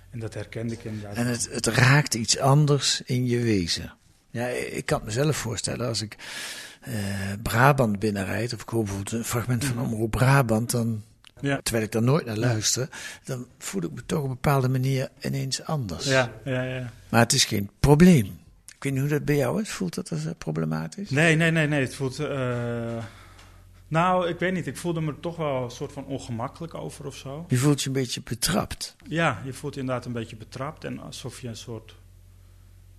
En 0.10 0.20
dat 0.20 0.34
herkende 0.34 0.74
ik 0.74 0.84
inderdaad. 0.84 1.16
En 1.16 1.28
het, 1.28 1.50
het 1.52 1.68
raakt 1.68 2.14
iets 2.14 2.38
anders 2.38 3.02
in 3.02 3.26
je 3.26 3.40
wezen. 3.40 3.94
Ja, 4.30 4.48
ik 4.48 4.86
kan 4.86 4.98
het 4.98 5.08
mezelf 5.08 5.38
voorstellen 5.38 5.88
als 5.88 6.02
ik 6.02 6.18
eh, 6.82 6.94
Brabant 7.44 8.00
binnenrijd, 8.00 8.54
of 8.54 8.62
ik 8.62 8.70
hoor 8.70 8.84
bijvoorbeeld 8.84 9.12
een 9.12 9.24
fragment 9.24 9.66
van 9.66 9.80
Omroep 9.80 10.12
Brabant, 10.12 10.72
dan, 10.72 11.04
Ja. 11.44 11.60
terwijl 11.62 11.86
ik 11.86 11.92
daar 11.92 12.04
nooit 12.04 12.26
naar 12.26 12.38
luister, 12.38 12.90
dan 13.24 13.48
voel 13.58 13.84
ik 13.84 13.92
me 13.92 14.06
toch 14.06 14.18
op 14.20 14.24
een 14.24 14.30
bepaalde 14.30 14.70
manier 14.70 15.10
ineens 15.22 15.64
anders. 15.64 16.06
Ja, 16.06 16.32
ja, 16.46 16.64
ja. 16.64 16.92
Maar 17.10 17.20
het 17.20 17.34
is 17.34 17.46
geen 17.46 17.70
probleem. 17.80 18.26
Ik 18.76 18.84
weet 18.84 18.92
niet 18.92 19.02
hoe 19.02 19.10
dat 19.20 19.26
bij 19.26 19.36
jou 19.36 19.62
is. 19.62 19.70
Voelt 19.70 19.94
dat 19.96 20.12
als 20.12 20.26
eh, 20.26 20.32
problematisch? 20.38 21.10
Nee, 21.10 21.36
nee, 21.36 21.52
nee, 21.52 21.68
nee. 21.68 21.82
Het 21.82 21.96
voelt. 21.96 22.20
eh, 22.20 23.04
nou, 23.88 24.28
ik 24.28 24.40
weet 24.40 24.54
niet. 24.54 24.68
Ik 24.68 24.78
voelde 24.78 25.02
me 25.02 25.20
toch 25.20 25.36
wel 25.36 25.64
een 25.64 25.72
soort 25.72 25.92
van 25.92 26.06
ongemakkelijk 26.06 26.74
over 26.74 27.06
of 27.06 27.16
zo. 27.16 27.46
Je 27.48 27.58
voelt 27.58 27.82
je 27.82 27.88
een 27.88 27.94
beetje 27.94 28.22
betrapt. 28.22 28.96
Ja, 29.08 29.42
je 29.46 29.54
voelt 29.54 29.74
je 29.74 29.80
inderdaad 29.80 30.06
een 30.06 30.12
beetje 30.12 30.36
betrapt. 30.36 30.84
En 30.84 31.00
alsof 31.00 31.42
je 31.42 31.48
een 31.48 31.56
soort. 31.58 31.96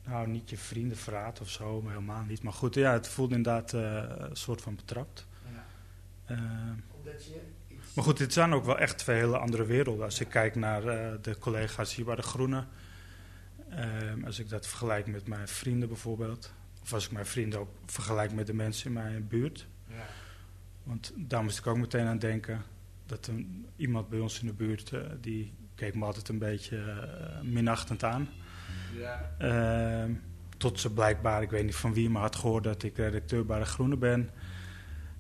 Nou, 0.07 0.29
niet 0.29 0.51
je 0.51 0.57
vrienden 0.57 0.97
verraadt 0.97 1.41
of 1.41 1.49
zo, 1.51 1.81
maar 1.83 1.93
helemaal 1.93 2.25
niet. 2.29 2.43
Maar 2.43 2.53
goed, 2.53 2.75
ja, 2.75 2.93
het 2.93 3.09
voelde 3.09 3.35
inderdaad 3.35 3.73
eh, 3.73 3.81
een 4.19 4.37
soort 4.37 4.63
van 4.63 4.75
betrapt. 4.75 5.27
Eh, 6.25 6.37
maar 7.95 8.05
goed, 8.05 8.17
dit 8.19 8.33
zijn 8.33 8.53
ook 8.53 8.65
wel 8.65 8.79
echt 8.79 8.99
twee 8.99 9.17
hele 9.17 9.39
andere 9.39 9.65
werelden. 9.65 10.05
Als 10.05 10.21
ik 10.21 10.29
kijk 10.29 10.55
naar 10.55 10.87
eh, 10.87 11.13
de 11.23 11.39
collega's 11.39 11.95
hier 11.95 12.05
bij 12.05 12.17
de 12.17 12.23
Groenen. 12.23 12.69
Ehm, 13.71 14.25
als 14.25 14.39
ik 14.39 14.49
dat 14.49 14.67
vergelijk 14.67 15.07
met 15.07 15.29
mijn 15.29 15.49
vrienden 15.49 15.89
bijvoorbeeld. 15.89 16.53
Of 16.83 16.93
als 16.93 17.05
ik 17.05 17.13
mijn 17.13 17.27
vrienden 17.27 17.61
ook 17.61 17.71
vergelijk 17.87 18.33
met 18.33 18.47
de 18.47 18.55
mensen 18.55 18.87
in 18.87 18.93
mijn 18.93 19.29
buurt. 19.29 19.67
Want 20.83 21.13
daar 21.17 21.43
moest 21.43 21.59
ik 21.59 21.67
ook 21.67 21.77
meteen 21.77 22.07
aan 22.07 22.19
denken. 22.19 22.63
Dat 23.07 23.27
een, 23.27 23.67
iemand 23.77 24.09
bij 24.09 24.19
ons 24.19 24.41
in 24.41 24.47
de 24.47 24.53
buurt, 24.53 24.93
eh, 24.93 25.01
die 25.21 25.53
keek 25.75 25.95
me 25.95 26.05
altijd 26.05 26.29
een 26.29 26.39
beetje 26.39 26.77
eh, 26.77 27.41
minachtend 27.43 28.05
aan. 28.05 28.29
Ehm, 29.39 30.13
tot 30.57 30.81
ze 30.81 30.93
blijkbaar, 30.93 31.43
ik 31.43 31.51
weet 31.51 31.65
niet 31.65 31.75
van 31.75 31.95
wie, 31.95 32.11
maar 32.11 32.23
had 32.23 32.37
gehoord 32.37 32.65
dat 32.65 32.83
ik 32.83 32.97
redacteur 32.97 33.47
bij 33.47 33.59
de 33.59 33.65
Groene 33.65 33.97
ben. 33.97 34.31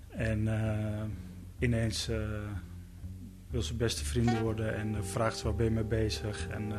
En 0.08 0.48
eh, 0.48 1.02
ineens 1.64 2.08
eh, 2.08 2.16
wil 3.50 3.62
ze 3.62 3.74
beste 3.74 4.04
vrienden 4.04 4.42
worden 4.42 4.76
en 4.76 4.94
eh, 4.94 5.02
vraagt 5.02 5.36
ze 5.38 5.44
waar 5.44 5.54
ben 5.54 5.64
je 5.64 5.70
mee 5.70 5.84
bezig. 5.84 6.48
En 6.48 6.72
eh, 6.72 6.78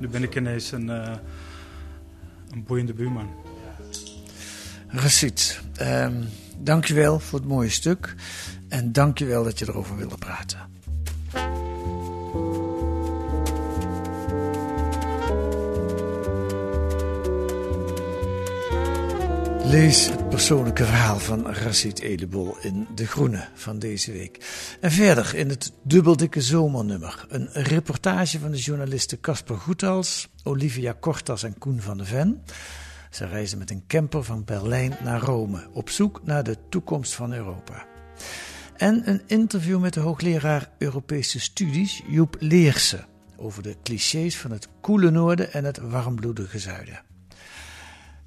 nu 0.00 0.08
ben 0.08 0.22
ik 0.22 0.36
ineens 0.36 0.72
een, 0.72 0.88
een 0.88 2.64
boeiende 2.66 2.94
buurman. 2.94 3.30
Racit, 4.88 5.60
ehm 5.76 6.22
dankjewel 6.58 7.20
voor 7.20 7.38
het 7.38 7.48
mooie 7.48 7.68
stuk. 7.68 8.14
En 8.68 8.92
dankjewel 8.92 9.44
dat 9.44 9.58
je 9.58 9.68
erover 9.68 9.96
wilde 9.96 10.16
praten. 10.18 10.58
Lees 19.70 20.08
het 20.08 20.28
persoonlijke 20.28 20.84
verhaal 20.84 21.18
van 21.18 21.46
Racit 21.52 22.00
Edebol 22.00 22.56
in 22.60 22.86
De 22.94 23.06
Groene 23.06 23.48
van 23.54 23.78
deze 23.78 24.12
week. 24.12 24.38
En 24.80 24.90
verder 24.90 25.34
in 25.34 25.48
het 25.48 25.72
dubbeldikke 25.82 26.40
zomernummer. 26.40 27.26
Een 27.28 27.48
reportage 27.52 28.38
van 28.38 28.50
de 28.50 28.56
journalisten 28.56 29.20
Casper 29.20 29.56
Goethals, 29.56 30.28
Olivia 30.42 30.92
Kortas 31.00 31.42
en 31.42 31.58
Koen 31.58 31.80
van 31.80 31.98
de 31.98 32.04
Ven. 32.04 32.42
Ze 33.10 33.26
reizen 33.26 33.58
met 33.58 33.70
een 33.70 33.84
camper 33.86 34.24
van 34.24 34.44
Berlijn 34.44 34.96
naar 35.04 35.20
Rome 35.20 35.68
op 35.72 35.90
zoek 35.90 36.20
naar 36.24 36.42
de 36.44 36.56
toekomst 36.68 37.14
van 37.14 37.32
Europa. 37.32 37.86
En 38.76 39.02
een 39.08 39.22
interview 39.26 39.80
met 39.80 39.94
de 39.94 40.00
hoogleraar 40.00 40.70
Europese 40.78 41.40
studies 41.40 42.02
Joep 42.08 42.36
Leerse 42.38 43.04
over 43.36 43.62
de 43.62 43.76
clichés 43.82 44.38
van 44.38 44.50
het 44.50 44.68
koele 44.80 45.10
noorden 45.10 45.52
en 45.52 45.64
het 45.64 45.78
warmbloedige 45.78 46.58
zuiden. 46.58 47.15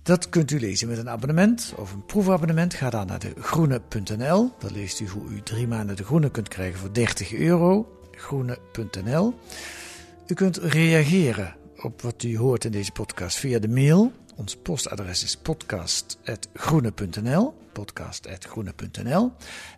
Dat 0.10 0.30
kunt 0.30 0.52
u 0.52 0.60
lezen 0.60 0.88
met 0.88 0.98
een 0.98 1.10
abonnement 1.10 1.74
of 1.76 1.94
een 1.94 2.06
proefabonnement. 2.06 2.74
Ga 2.74 2.90
dan 2.90 3.08
naar 3.08 3.20
de 3.20 3.34
groene.nl. 3.40 4.52
Daar 4.60 4.72
leest 4.72 5.00
u 5.00 5.08
hoe 5.08 5.30
u 5.30 5.42
drie 5.42 5.68
maanden 5.68 5.96
de 5.96 6.04
groene 6.04 6.32
kunt 6.32 6.48
krijgen 6.48 6.80
voor 6.80 6.94
30 6.94 7.34
euro. 7.34 8.00
Groene.nl. 8.12 9.34
U 10.28 10.34
kunt 10.34 10.58
reageren 10.58 11.56
op 11.82 12.02
wat 12.02 12.24
u 12.24 12.38
hoort 12.38 12.66
in 12.66 12.72
deze 12.72 12.92
podcast 12.92 13.38
via 13.38 13.60
de 13.60 13.68
mail. 13.68 14.12
Ons 14.36 14.56
postadres 14.56 15.24
is 15.24 15.38
podcast.groene.nl. 15.38 17.54
Podcast.groene.nl. 17.74 19.32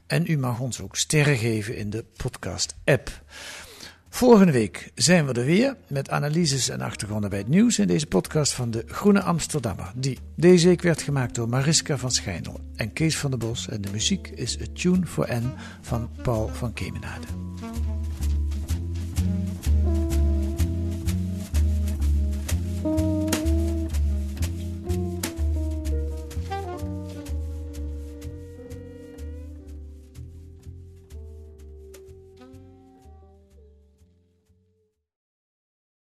En 0.07 0.31
u 0.31 0.37
mag 0.37 0.59
ons 0.59 0.81
ook 0.81 0.95
sterren 0.95 1.37
geven 1.37 1.77
in 1.77 1.89
de 1.89 2.05
podcast-app. 2.17 3.21
Volgende 4.13 4.51
week 4.51 4.91
zijn 4.95 5.25
we 5.25 5.33
er 5.33 5.45
weer 5.45 5.77
met 5.87 6.09
analyses 6.09 6.69
en 6.69 6.81
achtergronden 6.81 7.29
bij 7.29 7.39
het 7.39 7.47
nieuws 7.47 7.79
in 7.79 7.87
deze 7.87 8.07
podcast 8.07 8.53
van 8.53 8.71
de 8.71 8.83
Groene 8.87 9.21
Amsterdammer. 9.21 9.91
Die 9.95 10.19
deze 10.35 10.67
week 10.67 10.81
werd 10.81 11.01
gemaakt 11.01 11.35
door 11.35 11.49
Mariska 11.49 11.97
van 11.97 12.11
Schijndel 12.11 12.59
en 12.75 12.93
Kees 12.93 13.17
van 13.17 13.29
der 13.29 13.39
Bos. 13.39 13.67
En 13.69 13.81
de 13.81 13.91
muziek 13.91 14.27
is 14.27 14.61
A 14.61 14.65
Tune 14.73 15.05
for 15.05 15.27
N 15.33 15.53
van 15.81 16.09
Paul 16.21 16.47
van 16.47 16.73
Kemenade. 16.73 17.27